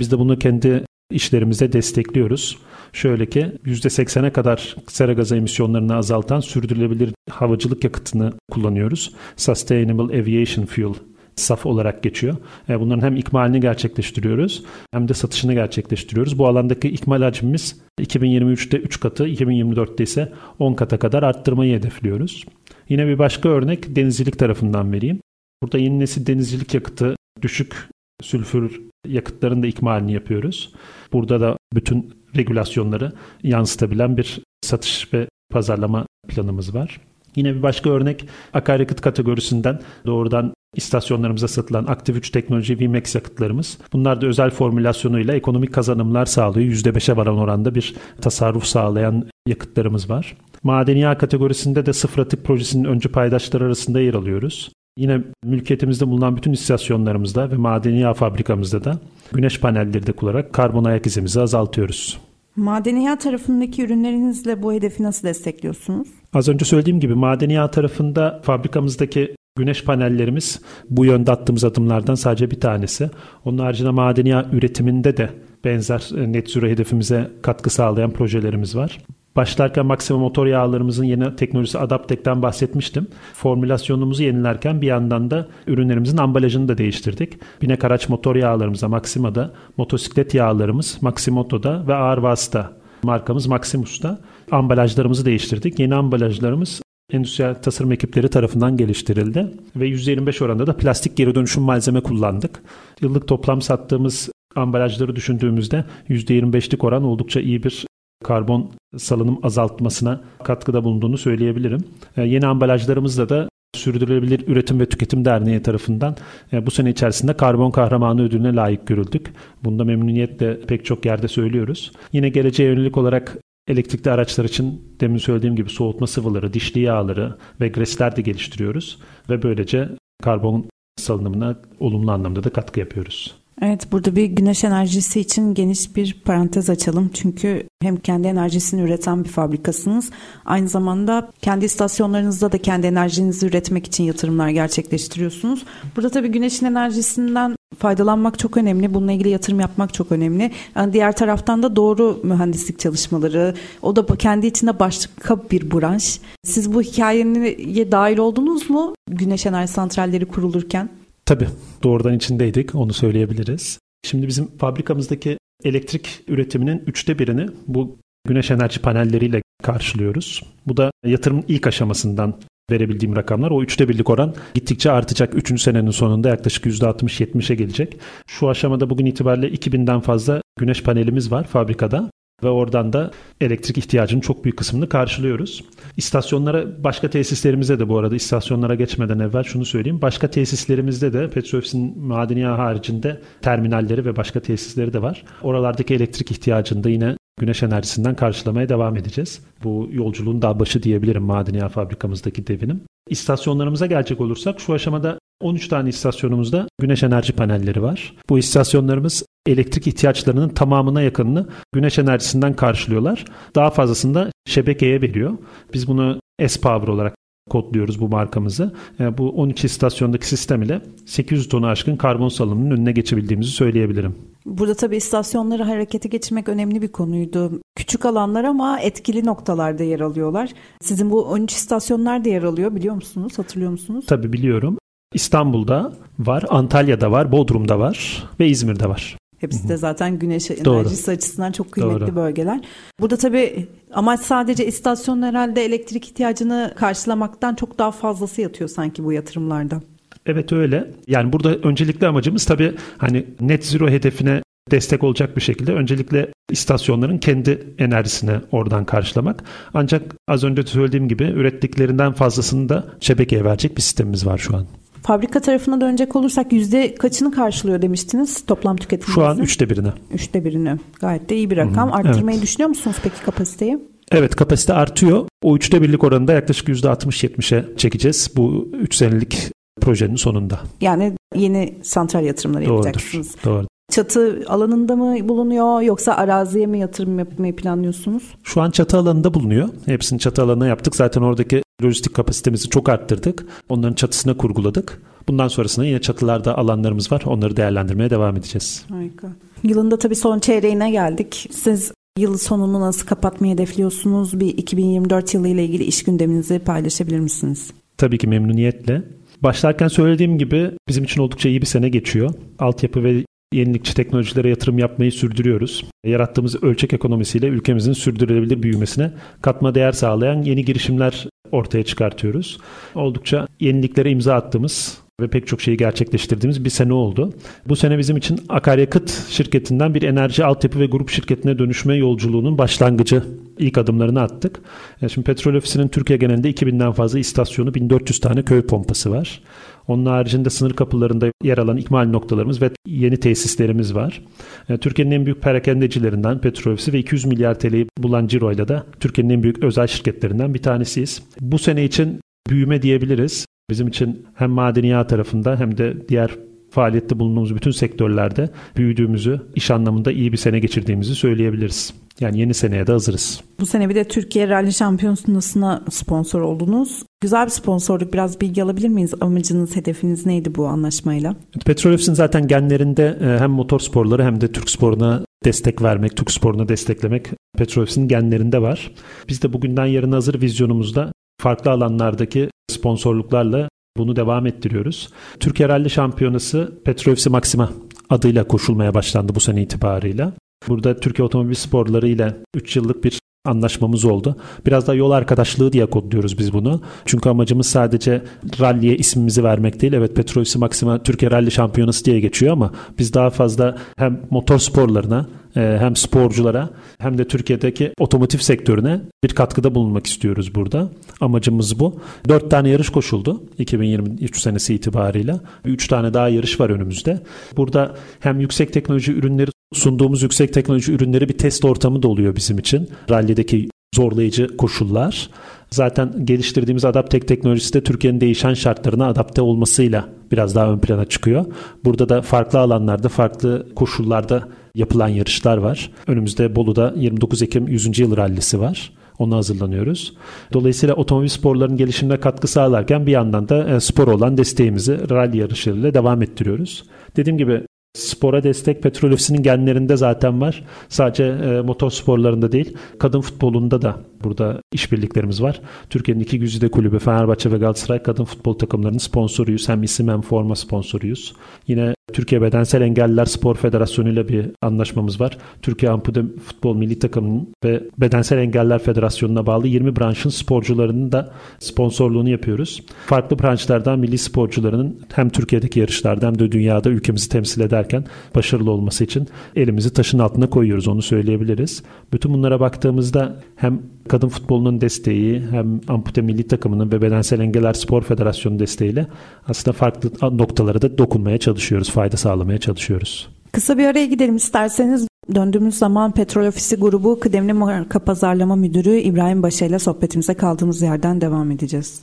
[0.00, 2.58] Biz de bunu kendi işlerimize destekliyoruz.
[2.92, 9.12] Şöyle ki %80'e kadar sera gazı emisyonlarını azaltan sürdürülebilir havacılık yakıtını kullanıyoruz.
[9.36, 10.94] Sustainable Aviation Fuel
[11.36, 12.36] SAF olarak geçiyor.
[12.68, 16.38] E, bunların hem ikmalini gerçekleştiriyoruz hem de satışını gerçekleştiriyoruz.
[16.38, 22.44] Bu alandaki ikmal hacmimiz 2023'te 3 katı, 2024'te ise 10 kata kadar arttırmayı hedefliyoruz.
[22.88, 25.20] Yine bir başka örnek denizcilik tarafından vereyim.
[25.62, 27.88] Burada yeni nesil denizcilik yakıtı düşük
[28.22, 30.74] sülfür yakıtların da ikmalini yapıyoruz.
[31.12, 37.00] Burada da bütün regülasyonları yansıtabilen bir satış ve pazarlama planımız var.
[37.36, 43.78] Yine bir başka örnek akaryakıt kategorisinden doğrudan istasyonlarımıza satılan Aktif 3 teknoloji VMAX yakıtlarımız.
[43.92, 46.72] Bunlar da özel formülasyonuyla ekonomik kazanımlar sağlıyor.
[46.72, 50.36] %5'e varan oranda bir tasarruf sağlayan yakıtlarımız var.
[50.62, 54.72] Madeni yağ kategorisinde de sıfır atık projesinin öncü paydaşları arasında yer alıyoruz.
[54.96, 58.98] Yine mülkiyetimizde bulunan bütün istasyonlarımızda ve madeni yağ fabrikamızda da
[59.32, 62.18] güneş panelleri de kullanarak karbon ayak izimizi azaltıyoruz.
[62.56, 66.08] Madeni yağ tarafındaki ürünlerinizle bu hedefi nasıl destekliyorsunuz?
[66.34, 70.60] Az önce söylediğim gibi madeni yağ tarafında fabrikamızdaki güneş panellerimiz
[70.90, 73.10] bu yönde attığımız adımlardan sadece bir tanesi.
[73.44, 75.30] Onun haricinde madeni üretiminde de
[75.64, 78.98] benzer e, net zero hedefimize katkı sağlayan projelerimiz var.
[79.36, 83.06] Başlarken Maxima motor yağlarımızın yeni teknolojisi Adaptek'ten bahsetmiştim.
[83.34, 87.38] Formülasyonumuzu yenilerken bir yandan da ürünlerimizin ambalajını da değiştirdik.
[87.62, 95.78] Binek araç motor yağlarımıza Maxima'da, motosiklet yağlarımız Maximoto'da ve ağır vasıta markamız Maximus'ta ambalajlarımızı değiştirdik.
[95.78, 99.46] Yeni ambalajlarımız endüstriyel tasarım ekipleri tarafından geliştirildi
[99.76, 102.62] ve %25 oranda da plastik geri dönüşüm malzeme kullandık.
[103.00, 107.86] Yıllık toplam sattığımız ambalajları düşündüğümüzde %25'lik oran oldukça iyi bir
[108.24, 111.84] karbon salınım azaltmasına katkıda bulunduğunu söyleyebilirim.
[112.16, 116.16] E, yeni ambalajlarımızda da Sürdürülebilir Üretim ve Tüketim Derneği tarafından
[116.52, 119.32] e, bu sene içerisinde Karbon Kahramanı ödülüne layık görüldük.
[119.64, 121.92] Bunda memnuniyetle pek çok yerde söylüyoruz.
[122.12, 127.68] Yine geleceğe yönelik olarak elektrikli araçlar için demin söylediğim gibi soğutma sıvıları, dişli yağları ve
[127.68, 128.98] gresler de geliştiriyoruz
[129.30, 129.88] ve böylece
[130.22, 133.42] karbon salınımına olumlu anlamda da katkı yapıyoruz.
[133.62, 137.10] Evet burada bir güneş enerjisi için geniş bir parantez açalım.
[137.14, 140.10] Çünkü hem kendi enerjisini üreten bir fabrikasınız.
[140.44, 145.64] Aynı zamanda kendi istasyonlarınızda da kendi enerjinizi üretmek için yatırımlar gerçekleştiriyorsunuz.
[145.96, 148.94] Burada tabii güneşin enerjisinden faydalanmak çok önemli.
[148.94, 150.50] Bununla ilgili yatırım yapmak çok önemli.
[150.76, 153.54] Yani diğer taraftan da doğru mühendislik çalışmaları.
[153.82, 156.20] O da kendi içinde başka bir branş.
[156.44, 158.94] Siz bu hikayeye dahil oldunuz mu?
[159.10, 160.88] Güneş enerji santralleri kurulurken.
[161.26, 161.48] Tabii
[161.82, 163.78] doğrudan içindeydik onu söyleyebiliriz.
[164.04, 167.96] Şimdi bizim fabrikamızdaki elektrik üretiminin üçte birini bu
[168.28, 170.42] güneş enerji panelleriyle karşılıyoruz.
[170.66, 172.34] Bu da yatırımın ilk aşamasından
[172.70, 173.50] verebildiğim rakamlar.
[173.50, 175.34] O üçte birlik oran gittikçe artacak.
[175.34, 177.98] Üçüncü senenin sonunda yaklaşık %60-70'e gelecek.
[178.26, 182.10] Şu aşamada bugün itibariyle 2000'den fazla güneş panelimiz var fabrikada
[182.42, 185.64] ve oradan da elektrik ihtiyacının çok büyük kısmını karşılıyoruz.
[185.96, 190.02] İstasyonlara, başka tesislerimize de bu arada istasyonlara geçmeden evvel şunu söyleyeyim.
[190.02, 195.24] Başka tesislerimizde de Petrofis'in madeni haricinde terminalleri ve başka tesisleri de var.
[195.42, 199.40] Oralardaki elektrik ihtiyacını da yine güneş enerjisinden karşılamaya devam edeceğiz.
[199.64, 202.80] Bu yolculuğun daha başı diyebilirim madeni fabrikamızdaki devinim.
[203.08, 208.14] İstasyonlarımıza gelecek olursak şu aşamada 13 tane istasyonumuzda güneş enerji panelleri var.
[208.28, 213.24] Bu istasyonlarımız elektrik ihtiyaçlarının tamamına yakınını güneş enerjisinden karşılıyorlar.
[213.54, 215.38] Daha fazlasını da şebekeye veriyor.
[215.74, 217.14] Biz bunu S-Power olarak
[217.50, 218.72] kodluyoruz bu markamızı.
[218.98, 224.14] Yani bu 12 istasyondaki sistem ile 800 tonu aşkın karbon salımının önüne geçebildiğimizi söyleyebilirim.
[224.46, 227.60] Burada tabii istasyonları harekete geçirmek önemli bir konuydu.
[227.76, 230.50] Küçük alanlar ama etkili noktalarda yer alıyorlar.
[230.80, 233.38] Sizin bu 13 istasyonlar da yer alıyor biliyor musunuz?
[233.38, 234.04] Hatırlıyor musunuz?
[234.08, 234.78] Tabii biliyorum.
[235.14, 239.16] İstanbul'da var, Antalya'da var, Bodrum'da var ve İzmir'de var.
[239.42, 240.64] Hepsi de zaten güneş enerjisi
[241.06, 241.14] Doğru.
[241.14, 242.16] açısından çok kıymetli Doğru.
[242.16, 242.60] bölgeler.
[243.00, 249.12] Burada tabii amaç sadece istasyon herhalde elektrik ihtiyacını karşılamaktan çok daha fazlası yatıyor sanki bu
[249.12, 249.80] yatırımlarda.
[250.26, 250.90] Evet öyle.
[251.06, 257.18] Yani burada öncelikli amacımız tabii hani net zero hedefine destek olacak bir şekilde öncelikle istasyonların
[257.18, 259.44] kendi enerjisini oradan karşılamak.
[259.74, 264.66] Ancak az önce söylediğim gibi ürettiklerinden fazlasını da şebekeye verecek bir sistemimiz var şu an.
[265.02, 269.14] Fabrika tarafına dönecek olursak yüzde kaçını karşılıyor demiştiniz toplam tüketim?
[269.14, 269.88] Şu an üçte birini.
[270.14, 270.76] Üçte birini.
[271.00, 271.88] Gayet de iyi bir rakam.
[271.88, 271.96] Hı-hı.
[271.96, 272.42] Arttırmayı evet.
[272.42, 273.78] düşünüyor musunuz peki kapasiteyi?
[274.12, 275.26] Evet kapasite artıyor.
[275.42, 280.60] O üçte birlik oranında yaklaşık yüzde 60-70'e çekeceğiz bu üç senelik projenin sonunda.
[280.80, 283.36] Yani yeni santral yatırımları Doğrudur, yapacaksınız.
[283.44, 283.66] Doğru.
[283.92, 288.22] Çatı alanında mı bulunuyor yoksa araziye mi yatırım yapmayı planlıyorsunuz?
[288.42, 289.68] Şu an çatı alanında bulunuyor.
[289.86, 290.96] Hepsini çatı alanına yaptık.
[290.96, 293.46] Zaten oradaki lojistik kapasitemizi çok arttırdık.
[293.68, 295.02] Onların çatısına kurguladık.
[295.28, 297.22] Bundan sonrasında yine çatılarda alanlarımız var.
[297.26, 298.84] Onları değerlendirmeye devam edeceğiz.
[298.88, 299.28] Harika.
[299.62, 301.48] Yılında tabii son çeyreğine geldik.
[301.52, 304.40] Siz yıl sonunu nasıl kapatmayı hedefliyorsunuz?
[304.40, 307.70] Bir 2024 yılı ile ilgili iş gündeminizi paylaşabilir misiniz?
[307.98, 309.02] Tabii ki memnuniyetle.
[309.42, 312.34] Başlarken söylediğim gibi bizim için oldukça iyi bir sene geçiyor.
[312.58, 315.84] Altyapı ve yenilikçi teknolojilere yatırım yapmayı sürdürüyoruz.
[316.04, 319.12] Yarattığımız ölçek ekonomisiyle ülkemizin sürdürülebilir büyümesine
[319.42, 322.58] katma değer sağlayan yeni girişimler ortaya çıkartıyoruz.
[322.94, 327.32] Oldukça yeniliklere imza attığımız ve pek çok şeyi gerçekleştirdiğimiz bir sene oldu.
[327.68, 333.22] Bu sene bizim için akaryakıt şirketinden bir enerji altyapı ve grup şirketine dönüşme yolculuğunun başlangıcı
[333.58, 334.60] ilk adımlarını attık.
[335.00, 339.42] Yani şimdi petrol ofisinin Türkiye genelinde 2000'den fazla istasyonu, 1400 tane köy pompası var.
[339.88, 344.22] Onun haricinde sınır kapılarında yer alan ikmal noktalarımız ve yeni tesislerimiz var.
[344.68, 349.34] E, Türkiye'nin en büyük perakendecilerinden petrol ofisi ve 200 milyar TL'yi bulan ciroyla da Türkiye'nin
[349.34, 351.22] en büyük özel şirketlerinden bir tanesiyiz.
[351.40, 353.46] Bu sene için büyüme diyebiliriz.
[353.70, 356.30] Bizim için hem madeniyat tarafında hem de diğer
[356.72, 361.94] faaliyette bulunduğumuz bütün sektörlerde büyüdüğümüzü, iş anlamında iyi bir sene geçirdiğimizi söyleyebiliriz.
[362.20, 363.40] Yani yeni seneye de hazırız.
[363.60, 367.02] Bu sene bir de Türkiye Rally Şampiyonası'na sponsor oldunuz.
[367.20, 368.12] Güzel bir sponsorluk.
[368.12, 369.14] Biraz bilgi alabilir miyiz?
[369.20, 371.36] Amacınız, hedefiniz neydi bu anlaşmayla?
[371.66, 376.68] Petrolofis'in zaten genlerinde e, hem motor sporları hem de Türk sporuna destek vermek, Türk sporuna
[376.68, 377.26] desteklemek
[377.58, 378.90] Petrolofis'in genlerinde var.
[379.28, 385.08] Biz de bugünden yarın hazır vizyonumuzda farklı alanlardaki sponsorluklarla bunu devam ettiriyoruz.
[385.40, 387.72] Türkiye Rally Şampiyonası Petrolofisi Maxima
[388.10, 390.32] adıyla koşulmaya başlandı bu sene itibarıyla.
[390.68, 394.36] Burada Türkiye Otomobil Sporları ile 3 yıllık bir anlaşmamız oldu.
[394.66, 396.80] Biraz da yol arkadaşlığı diye kodluyoruz biz bunu.
[397.04, 398.22] Çünkü amacımız sadece
[398.60, 399.92] ralliye ismimizi vermek değil.
[399.92, 405.26] Evet Petrolisi Maxima Türkiye Rally Şampiyonası diye geçiyor ama biz daha fazla hem motor sporlarına
[405.54, 410.90] hem sporculara hem de Türkiye'deki otomotiv sektörüne bir katkıda bulunmak istiyoruz burada.
[411.20, 412.00] Amacımız bu.
[412.28, 415.40] Dört tane yarış koşuldu 2023 senesi itibarıyla.
[415.64, 417.20] Üç tane daha yarış var önümüzde.
[417.56, 422.58] Burada hem yüksek teknoloji ürünleri sunduğumuz yüksek teknoloji ürünleri bir test ortamı da oluyor bizim
[422.58, 422.88] için.
[423.10, 425.30] Rally'deki zorlayıcı koşullar.
[425.70, 431.44] Zaten geliştirdiğimiz Adaptek teknolojisi de Türkiye'nin değişen şartlarına adapte olmasıyla biraz daha ön plana çıkıyor.
[431.84, 435.90] Burada da farklı alanlarda, farklı koşullarda yapılan yarışlar var.
[436.06, 437.98] Önümüzde Bolu'da 29 Ekim 100.
[437.98, 438.92] yıl rallisi var.
[439.18, 440.14] Ona hazırlanıyoruz.
[440.52, 445.94] Dolayısıyla otomobil sporlarının gelişimine katkı sağlarken bir yandan da e, spor olan desteğimizi rally yarışlarıyla
[445.94, 446.84] devam ettiriyoruz.
[447.16, 447.62] Dediğim gibi
[447.94, 450.64] Spora destek petrol ofisinin genlerinde zaten var.
[450.88, 455.60] Sadece e, motor sporlarında değil, kadın futbolunda da burada işbirliklerimiz var.
[455.90, 459.68] Türkiye'nin iki güzide kulübü Fenerbahçe ve Galatasaray kadın futbol takımlarının sponsoruyuz.
[459.68, 461.34] Hem isim hem forma sponsoruyuz.
[461.66, 465.38] Yine Türkiye Bedensel Engelliler Spor Federasyonu ile bir anlaşmamız var.
[465.62, 472.28] Türkiye Ampute Futbol Milli Takımı'nın ve Bedensel Engeller Federasyonu'na bağlı 20 branşın sporcularının da sponsorluğunu
[472.28, 472.82] yapıyoruz.
[473.06, 478.04] Farklı branşlardan milli sporcularının hem Türkiye'deki yarışlarda hem de dünyada ülkemizi temsil ederken
[478.34, 481.82] başarılı olması için elimizi taşın altına koyuyoruz onu söyleyebiliriz.
[482.12, 483.82] Bütün bunlara baktığımızda hem
[484.12, 489.06] kadın futbolunun desteği hem ampute milli takımının ve bedensel engeller spor federasyonu desteğiyle
[489.48, 493.28] aslında farklı noktalara da dokunmaya çalışıyoruz, fayda sağlamaya çalışıyoruz.
[493.52, 495.08] Kısa bir araya gidelim isterseniz.
[495.34, 501.20] Döndüğümüz zaman Petrol Ofisi Grubu Kıdemli Marka Pazarlama Müdürü İbrahim Başa ile sohbetimize kaldığımız yerden
[501.20, 502.00] devam edeceğiz.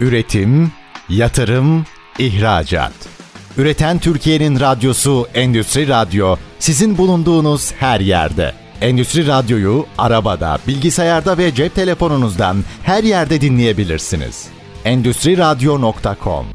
[0.00, 0.70] Üretim,
[1.08, 1.84] yatırım,
[2.18, 2.92] ihracat.
[3.58, 8.61] Üreten Türkiye'nin radyosu Endüstri Radyo sizin bulunduğunuz her yerde.
[8.82, 14.48] Endüstri Radyo'yu arabada, bilgisayarda ve cep telefonunuzdan her yerde dinleyebilirsiniz.
[14.84, 16.46] Endüstri Radyo.com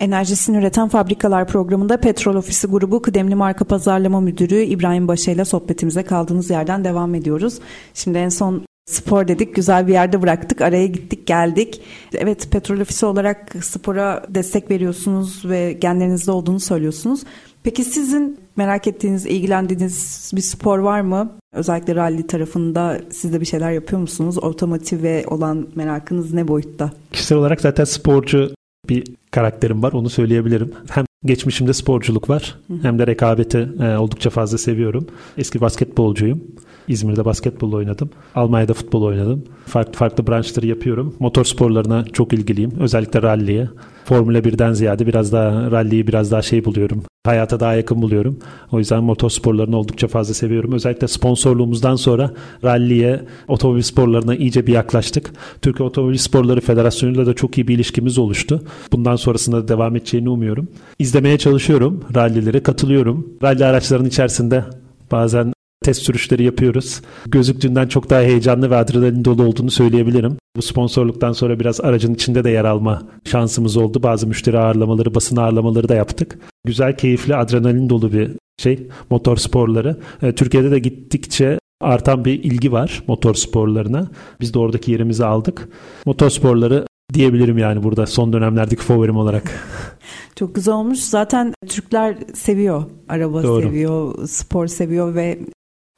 [0.00, 6.02] Enerjisini üreten fabrikalar programında Petrol Ofisi Grubu Kıdemli Marka Pazarlama Müdürü İbrahim Başa ile sohbetimize
[6.02, 7.58] kaldığımız yerden devam ediyoruz.
[7.94, 11.80] Şimdi en son spor dedik güzel bir yerde bıraktık araya gittik geldik.
[12.14, 17.20] Evet petrol ofisi olarak spora destek veriyorsunuz ve genlerinizde olduğunu söylüyorsunuz.
[17.62, 21.32] Peki sizin merak ettiğiniz, ilgilendiğiniz bir spor var mı?
[21.52, 24.38] Özellikle rally tarafında siz de bir şeyler yapıyor musunuz?
[24.38, 26.90] Otomotive olan merakınız ne boyutta?
[27.12, 28.50] Kişisel olarak zaten sporcu
[28.88, 30.72] bir karakterim var onu söyleyebilirim.
[30.90, 35.06] Hem geçmişimde sporculuk var hem de rekabeti e, oldukça fazla seviyorum.
[35.36, 36.42] Eski basketbolcuyum.
[36.88, 38.10] İzmir'de basketbol oynadım.
[38.34, 39.44] Almanya'da futbol oynadım.
[39.66, 41.14] Farklı farklı branşları yapıyorum.
[41.18, 42.72] Motor sporlarına çok ilgiliyim.
[42.80, 43.68] Özellikle ralliye.
[44.04, 47.02] Formula 1'den ziyade biraz daha ralliyi biraz daha şey buluyorum.
[47.28, 48.38] Hayata daha yakın buluyorum.
[48.72, 50.72] O yüzden motor sporlarını oldukça fazla seviyorum.
[50.72, 52.30] Özellikle sponsorluğumuzdan sonra
[52.64, 55.32] ralliye, otomobil sporlarına iyice bir yaklaştık.
[55.62, 58.62] Türkiye Otomobil Sporları Federasyonu'yla da çok iyi bir ilişkimiz oluştu.
[58.92, 60.68] Bundan sonrasında da devam edeceğini umuyorum.
[60.98, 62.04] İzlemeye çalışıyorum.
[62.14, 63.28] Rallilere katılıyorum.
[63.42, 64.64] Ralli araçlarının içerisinde
[65.12, 67.00] bazen test sürüşleri yapıyoruz.
[67.26, 70.36] Gözüktüğünden çok daha heyecanlı ve adrenalin dolu olduğunu söyleyebilirim.
[70.56, 74.02] Bu sponsorluktan sonra biraz aracın içinde de yer alma şansımız oldu.
[74.02, 76.38] Bazı müşteri ağırlamaları, basın ağırlamaları da yaptık.
[76.66, 79.96] Güzel, keyifli, adrenalin dolu bir şey motor sporları.
[80.22, 84.10] E, Türkiye'de de gittikçe artan bir ilgi var motor sporlarına.
[84.40, 85.68] Biz de oradaki yerimizi aldık.
[86.06, 89.52] Motor sporları diyebilirim yani burada son dönemlerdeki favorim olarak.
[90.36, 90.98] Çok güzel olmuş.
[90.98, 92.84] Zaten Türkler seviyor.
[93.08, 93.62] Araba Doğru.
[93.62, 95.38] seviyor, spor seviyor ve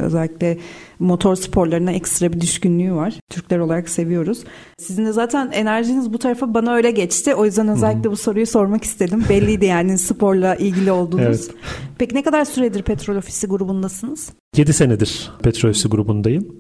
[0.03, 0.59] Özellikle
[0.99, 3.15] motor sporlarına ekstra bir düşkünlüğü var.
[3.31, 4.45] Türkler olarak seviyoruz.
[4.79, 7.35] Sizin de zaten enerjiniz bu tarafa bana öyle geçti.
[7.35, 8.13] O yüzden özellikle Hı-hı.
[8.13, 9.25] bu soruyu sormak istedim.
[9.29, 11.25] Belliydi yani sporla ilgili olduğunuz.
[11.27, 11.51] Evet.
[11.99, 14.33] Peki ne kadar süredir Petrol Ofisi grubundasınız?
[14.57, 16.57] 7 senedir Petrol Ofisi grubundayım.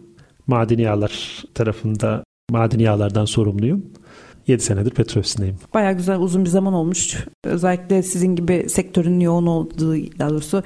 [0.46, 3.84] Madeni yağlar tarafında madeni yağlardan sorumluyum.
[4.46, 5.56] 7 senedir petrol ofisindeyim.
[5.74, 7.16] Baya güzel uzun bir zaman olmuş.
[7.44, 10.62] Özellikle sizin gibi sektörün yoğun olduğu daha doğrusu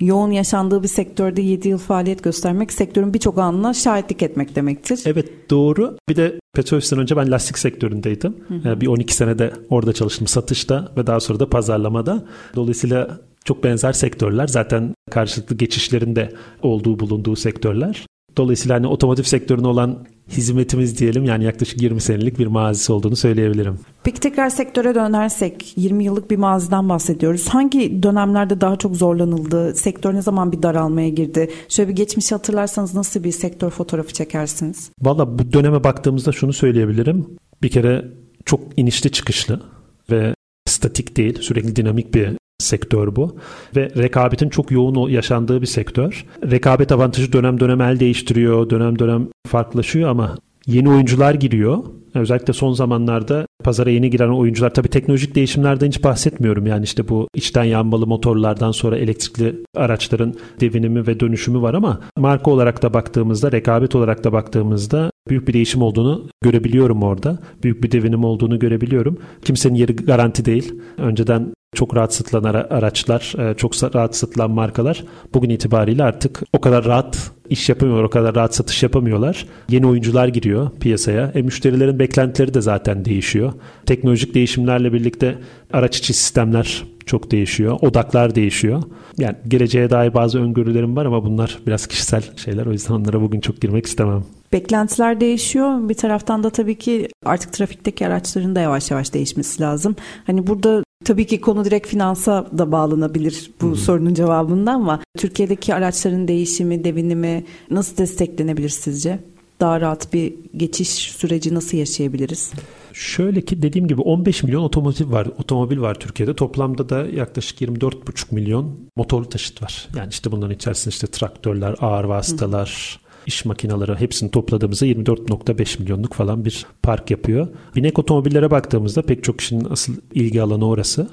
[0.00, 5.00] yoğun yaşandığı bir sektörde 7 yıl faaliyet göstermek sektörün birçok anına şahitlik etmek demektir.
[5.06, 5.96] Evet doğru.
[6.08, 8.36] Bir de Petrolofis'ten önce ben lastik sektöründeydim.
[8.48, 8.80] Hı hı.
[8.80, 12.24] Bir 12 senede orada çalıştım satışta ve daha sonra da pazarlamada.
[12.54, 14.46] Dolayısıyla çok benzer sektörler.
[14.46, 16.32] Zaten karşılıklı geçişlerinde
[16.62, 18.06] olduğu bulunduğu sektörler.
[18.36, 23.78] Dolayısıyla hani otomotiv sektörüne olan hizmetimiz diyelim yani yaklaşık 20 senelik bir mazisi olduğunu söyleyebilirim.
[24.04, 27.48] Peki tekrar sektöre dönersek 20 yıllık bir maziden bahsediyoruz.
[27.48, 29.74] Hangi dönemlerde daha çok zorlanıldı?
[29.74, 31.50] Sektör ne zaman bir daralmaya girdi?
[31.68, 34.90] Şöyle bir geçmişi hatırlarsanız nasıl bir sektör fotoğrafı çekersiniz?
[35.02, 37.26] Valla bu döneme baktığımızda şunu söyleyebilirim.
[37.62, 38.04] Bir kere
[38.44, 39.62] çok inişli çıkışlı
[40.10, 40.34] ve
[40.68, 43.36] statik değil sürekli dinamik bir sektör bu
[43.76, 46.26] ve rekabetin çok yoğun yaşandığı bir sektör.
[46.50, 51.78] Rekabet avantajı dönem dönem el değiştiriyor, dönem dönem farklılaşıyor ama yeni oyuncular giriyor.
[52.14, 56.66] Özellikle son zamanlarda pazara yeni giren oyuncular tabii teknolojik değişimlerden hiç bahsetmiyorum.
[56.66, 62.50] Yani işte bu içten yanmalı motorlardan sonra elektrikli araçların devinimi ve dönüşümü var ama marka
[62.50, 67.38] olarak da baktığımızda, rekabet olarak da baktığımızda büyük bir değişim olduğunu görebiliyorum orada.
[67.62, 69.18] Büyük bir devinim olduğunu görebiliyorum.
[69.44, 70.74] Kimsenin yeri garanti değil.
[70.98, 76.60] Önceden çok rahat satılan ara- araçlar, e, çok rahat satılan markalar bugün itibariyle artık o
[76.60, 79.46] kadar rahat iş yapamıyorlar, o kadar rahat satış yapamıyorlar.
[79.68, 81.32] Yeni oyuncular giriyor piyasaya.
[81.34, 83.52] E, müşterilerin beklentileri de zaten değişiyor.
[83.86, 85.38] Teknolojik değişimlerle birlikte
[85.72, 87.78] araç içi sistemler çok değişiyor.
[87.82, 88.82] Odaklar değişiyor.
[89.18, 92.66] Yani geleceğe dair bazı öngörülerim var ama bunlar biraz kişisel şeyler.
[92.66, 94.24] O yüzden onlara bugün çok girmek istemem.
[94.52, 95.88] Beklentiler değişiyor.
[95.88, 99.96] Bir taraftan da tabii ki artık trafikteki araçların da yavaş yavaş değişmesi lazım.
[100.26, 103.76] Hani burada tabii ki konu direkt finansa da bağlanabilir bu hmm.
[103.76, 109.18] sorunun cevabında ama Türkiye'deki araçların değişimi, devinimi nasıl desteklenebilir sizce?
[109.60, 112.52] Daha rahat bir geçiş süreci nasıl yaşayabiliriz?
[112.92, 116.34] Şöyle ki dediğim gibi 15 milyon otomotiv var, otomobil var Türkiye'de.
[116.36, 119.88] Toplamda da yaklaşık 24,5 milyon motorlu taşıt var.
[119.96, 126.44] Yani işte bunların içerisinde işte traktörler, ağır vasıtalar, iş makineleri hepsini topladığımızda 24.5 milyonluk falan
[126.44, 127.48] bir park yapıyor.
[127.76, 131.08] Binek otomobillere baktığımızda pek çok kişinin asıl ilgi alanı orası.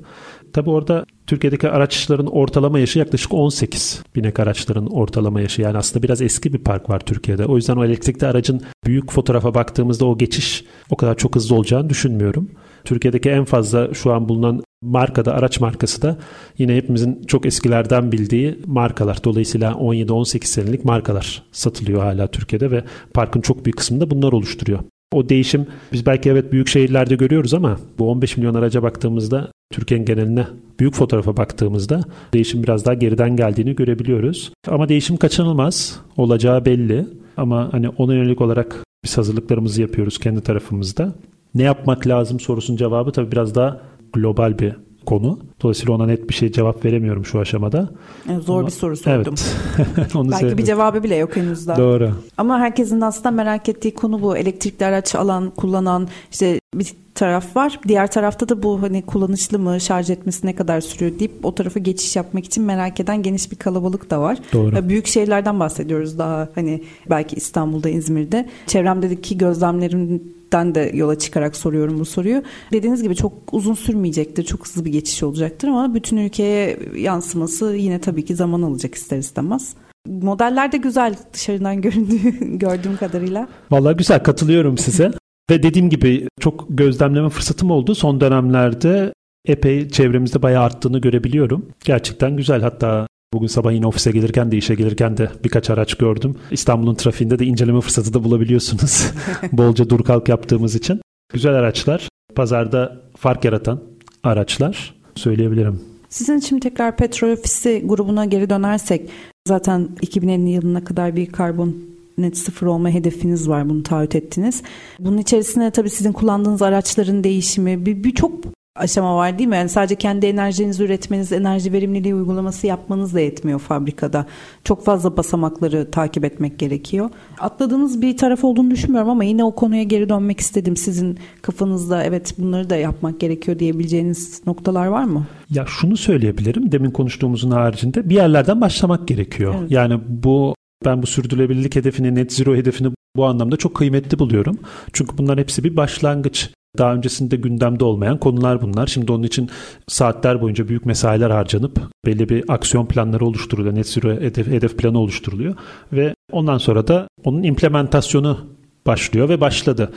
[0.54, 4.04] Tabi orada Türkiye'deki araçların ortalama yaşı yaklaşık 18.
[4.16, 5.62] Binek araçların ortalama yaşı.
[5.62, 7.46] Yani aslında biraz eski bir park var Türkiye'de.
[7.46, 11.90] O yüzden o elektrikli aracın büyük fotoğrafa baktığımızda o geçiş o kadar çok hızlı olacağını
[11.90, 12.50] düşünmüyorum.
[12.86, 16.18] Türkiye'deki en fazla şu an bulunan markada araç markası da
[16.58, 19.24] yine hepimizin çok eskilerden bildiği markalar.
[19.24, 24.80] Dolayısıyla 17-18 senelik markalar satılıyor hala Türkiye'de ve parkın çok büyük kısmını da bunlar oluşturuyor.
[25.14, 30.06] O değişim biz belki evet büyük şehirlerde görüyoruz ama bu 15 milyon araca baktığımızda Türkiye'nin
[30.06, 30.48] geneline
[30.80, 34.52] büyük fotoğrafa baktığımızda değişim biraz daha geriden geldiğini görebiliyoruz.
[34.68, 36.00] Ama değişim kaçınılmaz.
[36.18, 37.06] Olacağı belli.
[37.38, 41.16] Ama hani ona yönelik olarak biz hazırlıklarımızı yapıyoruz kendi tarafımızda.
[41.56, 43.82] Ne yapmak lazım sorusunun cevabı tabii biraz daha
[44.14, 45.40] global bir konu.
[45.62, 47.90] Dolayısıyla ona net bir şey cevap veremiyorum şu aşamada.
[48.30, 49.36] Yani zor Ama, bir soru sordum.
[49.78, 50.16] Evet.
[50.16, 50.58] Onu Belki sevdim.
[50.58, 51.78] bir cevabı bile yok henüz daha.
[51.78, 52.12] Doğru.
[52.38, 54.38] Ama herkesin aslında merak ettiği konu bu.
[54.38, 57.80] Elektrikli araç alan, kullanan işte bir taraf var.
[57.88, 61.80] Diğer tarafta da bu hani kullanışlı mı, şarj etmesi ne kadar sürüyor deyip o tarafa
[61.80, 64.38] geçiş yapmak için merak eden geniş bir kalabalık da var.
[64.54, 64.90] Doğru.
[64.90, 68.50] Büyük şehirlerden bahsediyoruz daha hani belki İstanbul'da, İzmir'de.
[68.68, 70.24] Çevremdeki gözlemlerim
[70.54, 72.44] den de yola çıkarak soruyorum bu soruyu.
[72.72, 78.02] Dediğiniz gibi çok uzun sürmeyecektir, çok hızlı bir geçiş olacaktır ama bütün ülkeye yansıması yine
[78.02, 79.74] tabii ki zaman alacak ister istemez.
[80.08, 83.48] Modeller de güzel dışarıdan göründüğü gördüğüm kadarıyla.
[83.72, 85.12] Vallahi güzel katılıyorum size.
[85.50, 87.96] Ve dediğim gibi çok gözlemleme fırsatım oldu.
[87.96, 89.14] Son dönemlerde
[89.46, 91.66] epey çevremizde bayağı arttığını görebiliyorum.
[91.86, 92.62] Gerçekten güzel.
[92.62, 96.36] Hatta Bugün sabah yine ofise gelirken de işe gelirken de birkaç araç gördüm.
[96.52, 99.12] İstanbul'un trafiğinde de inceleme fırsatı da bulabiliyorsunuz.
[99.52, 101.02] Bolca dur kalk yaptığımız için.
[101.34, 102.10] Güzel araçlar.
[102.36, 103.80] Pazarda fark yaratan
[104.24, 105.82] araçlar söyleyebilirim.
[106.10, 109.10] Sizin için tekrar petrol ofisi grubuna geri dönersek
[109.48, 111.76] zaten 2050 yılına kadar bir karbon
[112.18, 114.64] net sıfır olma hedefiniz var bunu taahhüt ettiniz.
[115.00, 118.32] Bunun içerisinde tabii sizin kullandığınız araçların değişimi birçok
[118.76, 119.56] aşama var değil mi?
[119.56, 124.26] Yani sadece kendi enerjinizi üretmeniz, enerji verimliliği uygulaması yapmanız da yetmiyor fabrikada.
[124.64, 127.10] Çok fazla basamakları takip etmek gerekiyor.
[127.40, 130.78] Atladığınız bir taraf olduğunu düşünmüyorum ama yine o konuya geri dönmek istedim.
[130.78, 135.26] Sizin kafanızda evet bunları da yapmak gerekiyor diyebileceğiniz noktalar var mı?
[135.50, 136.72] Ya şunu söyleyebilirim.
[136.72, 139.56] Demin konuştuğumuzun haricinde bir yerlerden başlamak gerekiyor.
[139.60, 139.72] Evet.
[139.72, 144.60] Yani bu ben bu sürdürülebilirlik hedefini, net zero hedefini bu anlamda çok kıymetli buluyorum.
[144.94, 146.50] Çünkü bunların hepsi bir başlangıç.
[146.78, 148.88] Daha öncesinde gündemde olmayan konular bunlar.
[148.88, 149.50] Şimdi onun için
[149.88, 153.76] saatler boyunca büyük mesailer harcanıp belli bir aksiyon planları oluşturuluyor.
[153.76, 155.56] Net zero hedef, hedef planı oluşturuluyor
[155.94, 158.38] ve ondan sonra da onun implementasyonu
[158.86, 159.94] başlıyor ve başladı.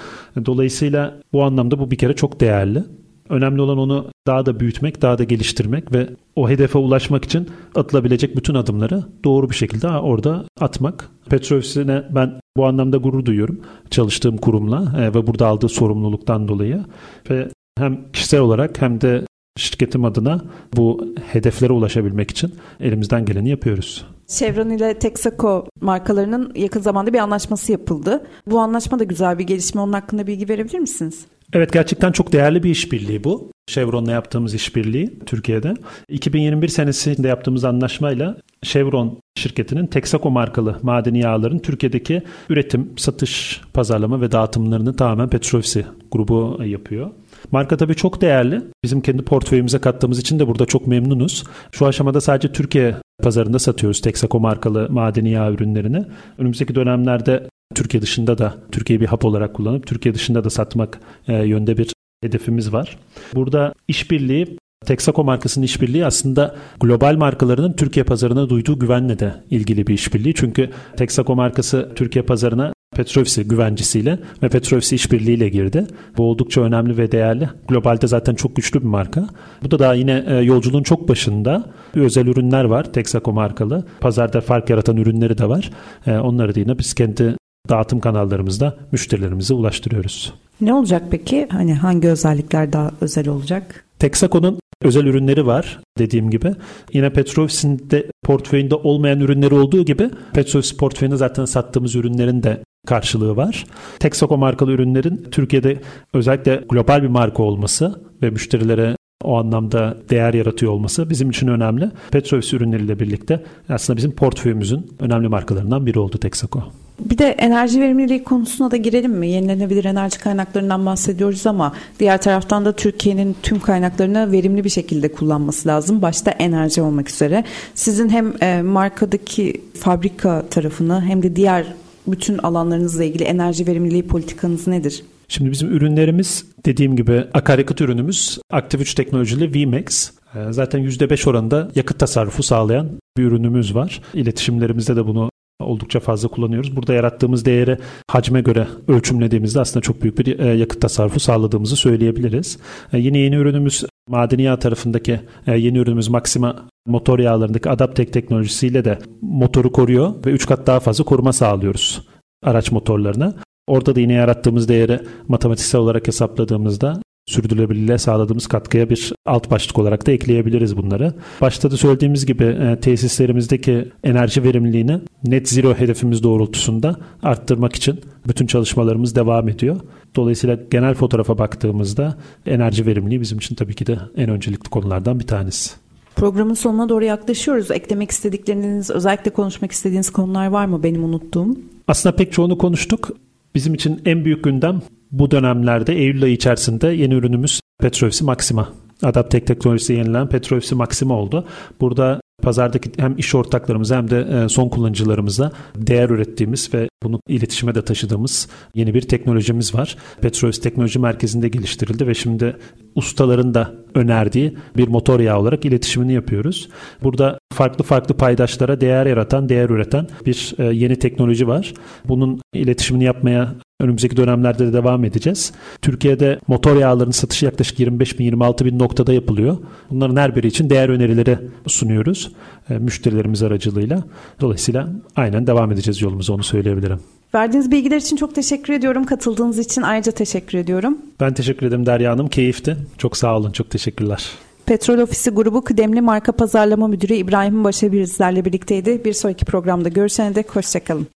[0.47, 2.85] Dolayısıyla bu anlamda bu bir kere çok değerli.
[3.29, 8.37] Önemli olan onu daha da büyütmek, daha da geliştirmek ve o hedefe ulaşmak için atılabilecek
[8.37, 11.11] bütün adımları doğru bir şekilde orada atmak.
[11.31, 13.61] Petrol Ofisi'ne ben bu anlamda gurur duyuyorum
[13.91, 16.85] çalıştığım kurumla e, ve burada aldığı sorumluluktan dolayı
[17.31, 17.49] ve
[17.79, 19.23] hem kişisel olarak hem de
[19.57, 20.41] şirketim adına
[20.77, 24.07] bu hedeflere ulaşabilmek için elimizden geleni yapıyoruz.
[24.27, 28.27] Chevron ile Texaco markalarının yakın zamanda bir anlaşması yapıldı.
[28.47, 29.81] Bu anlaşma da güzel bir gelişme.
[29.81, 31.27] Onun hakkında bilgi verebilir misiniz?
[31.53, 33.51] Evet gerçekten çok değerli bir işbirliği bu.
[33.67, 35.75] Chevron'la yaptığımız işbirliği Türkiye'de.
[36.09, 44.33] 2021 senesinde yaptığımız anlaşmayla Chevron şirketinin Texaco markalı madeni yağların Türkiye'deki üretim, satış, pazarlama ve
[44.33, 47.11] dağıtımlarını tamamen Petrofisi grubu yapıyor.
[47.53, 48.63] Marka tabii çok değerli.
[48.85, 51.45] Bizim kendi portföyümüze kattığımız için de burada çok memnunuz.
[51.73, 56.05] Şu aşamada sadece Türkiye pazarında satıyoruz Texaco markalı madeni yağ ürünlerini.
[56.39, 61.35] Önümüzdeki dönemlerde Türkiye dışında da Türkiye'yi bir hap olarak kullanıp Türkiye dışında da satmak e,
[61.35, 61.93] yönde bir
[62.23, 62.99] hedefimiz var.
[63.35, 69.95] Burada işbirliği Texaco markasının işbirliği aslında global markalarının Türkiye pazarına duyduğu güvenle de ilgili bir
[69.95, 70.35] işbirliği.
[70.35, 75.87] Çünkü Texaco markası Türkiye pazarına Petrofisi güvencisiyle ve Petrofisi işbirliğiyle girdi.
[76.17, 77.49] Bu oldukça önemli ve değerli.
[77.69, 79.29] Globalde zaten çok güçlü bir marka.
[79.63, 83.85] Bu da daha yine e, yolculuğun çok başında bir özel ürünler var Texaco markalı.
[84.01, 85.71] Pazarda fark yaratan ürünleri de var.
[86.07, 87.37] E, onları da yine biz kendi
[87.69, 90.35] dağıtım kanallarımızda müşterilerimize ulaştırıyoruz.
[90.61, 91.49] Ne olacak peki?
[91.51, 93.85] Hani hangi özellikler daha özel olacak?
[93.99, 96.55] Texaco'nun özel ürünleri var dediğim gibi.
[96.93, 103.37] Yine Petrofis'in de portföyünde olmayan ürünleri olduğu gibi Petrofis portföyünde zaten sattığımız ürünlerin de karşılığı
[103.37, 103.65] var.
[103.99, 105.81] Texaco markalı ürünlerin Türkiye'de
[106.13, 111.91] özellikle global bir marka olması ve müşterilere o anlamda değer yaratıyor olması bizim için önemli.
[112.11, 116.65] Petrofis ürünleriyle birlikte aslında bizim portföyümüzün önemli markalarından biri oldu Texaco.
[117.01, 119.29] Bir de enerji verimliliği konusuna da girelim mi?
[119.29, 125.69] Yenilenebilir enerji kaynaklarından bahsediyoruz ama diğer taraftan da Türkiye'nin tüm kaynaklarını verimli bir şekilde kullanması
[125.69, 126.03] lazım.
[126.03, 127.45] Başta enerji olmak üzere.
[127.75, 131.67] Sizin hem e, markadaki fabrika tarafını hem de diğer
[132.07, 135.03] bütün alanlarınızla ilgili enerji verimliliği politikanız nedir?
[135.29, 140.11] Şimdi bizim ürünlerimiz dediğim gibi akaryakıt ürünümüz Active 3 teknolojili VMAX.
[140.35, 144.03] Ee, zaten %5 oranında yakıt tasarrufu sağlayan bir ürünümüz var.
[144.15, 145.31] İletişimlerimizde de bunu
[145.61, 146.77] oldukça fazla kullanıyoruz.
[146.77, 147.79] Burada yarattığımız değeri
[148.11, 152.59] hacme göre ölçümlediğimizde aslında çok büyük bir e, yakıt tasarrufu sağladığımızı söyleyebiliriz.
[152.93, 158.85] E, yine yeni ürünümüz madeni yağ tarafındaki e, yeni ürünümüz Maxima motor yağlarındaki Adaptek teknolojisiyle
[158.85, 162.07] de motoru koruyor ve 3 kat daha fazla koruma sağlıyoruz
[162.43, 163.35] araç motorlarına.
[163.67, 170.07] Orada da yine yarattığımız değeri matematiksel olarak hesapladığımızda sürdürülebilirliğe sağladığımız katkıya bir alt başlık olarak
[170.07, 171.15] da ekleyebiliriz bunları.
[171.41, 178.47] Başta da söylediğimiz gibi e, tesislerimizdeki enerji verimliliğini net zero hedefimiz doğrultusunda arttırmak için bütün
[178.47, 179.81] çalışmalarımız devam ediyor.
[180.17, 185.27] Dolayısıyla genel fotoğrafa baktığımızda enerji verimliliği bizim için tabii ki de en öncelikli konulardan bir
[185.27, 185.71] tanesi.
[186.17, 187.71] Programın sonuna doğru yaklaşıyoruz.
[187.71, 191.57] Eklemek istedikleriniz, özellikle konuşmak istediğiniz konular var mı benim unuttuğum?
[191.89, 193.11] Aslında pek çoğunu konuştuk.
[193.55, 198.69] Bizim için en büyük gündem bu dönemlerde Eylül ayı içerisinde yeni ürünümüz Petrofisi Maxima.
[199.03, 201.47] Adaptek teknolojisi yenilen Petrofisi Maxima oldu.
[201.81, 207.75] Burada pazardaki hem iş ortaklarımıza hem de e, son kullanıcılarımıza değer ürettiğimiz ve bunu iletişime
[207.75, 209.97] de taşıdığımız yeni bir teknolojimiz var.
[210.21, 212.57] Petrobras Teknoloji Merkezi'nde geliştirildi ve şimdi
[212.95, 216.69] ustaların da önerdiği bir motor yağı olarak iletişimini yapıyoruz.
[217.03, 221.75] Burada farklı farklı paydaşlara değer yaratan, değer üreten bir e, yeni teknoloji var.
[222.09, 225.53] Bunun iletişimini yapmaya Önümüzdeki dönemlerde de devam edeceğiz.
[225.83, 229.57] Türkiye'de motor yağlarının satışı yaklaşık 25 bin 26 bin noktada yapılıyor.
[229.91, 232.33] Bunların her biri için değer önerileri sunuyoruz
[232.71, 234.05] e, müşterilerimiz aracılığıyla.
[234.41, 237.01] Dolayısıyla aynen devam edeceğiz yolumuza onu söyleyebilirim.
[237.35, 239.05] Verdiğiniz bilgiler için çok teşekkür ediyorum.
[239.05, 240.99] Katıldığınız için ayrıca teşekkür ediyorum.
[241.21, 242.29] Ben teşekkür ederim Derya Hanım.
[242.29, 242.77] Keyifti.
[242.99, 243.53] Çok sağ olun.
[243.53, 244.31] Çok teşekkürler.
[244.67, 249.05] Petrol Ofisi Grubu Kıdemli Marka Pazarlama Müdürü İbrahim Başa bizlerle birlikteydi.
[249.05, 251.07] Bir sonraki programda görüşene dek hoşçakalın.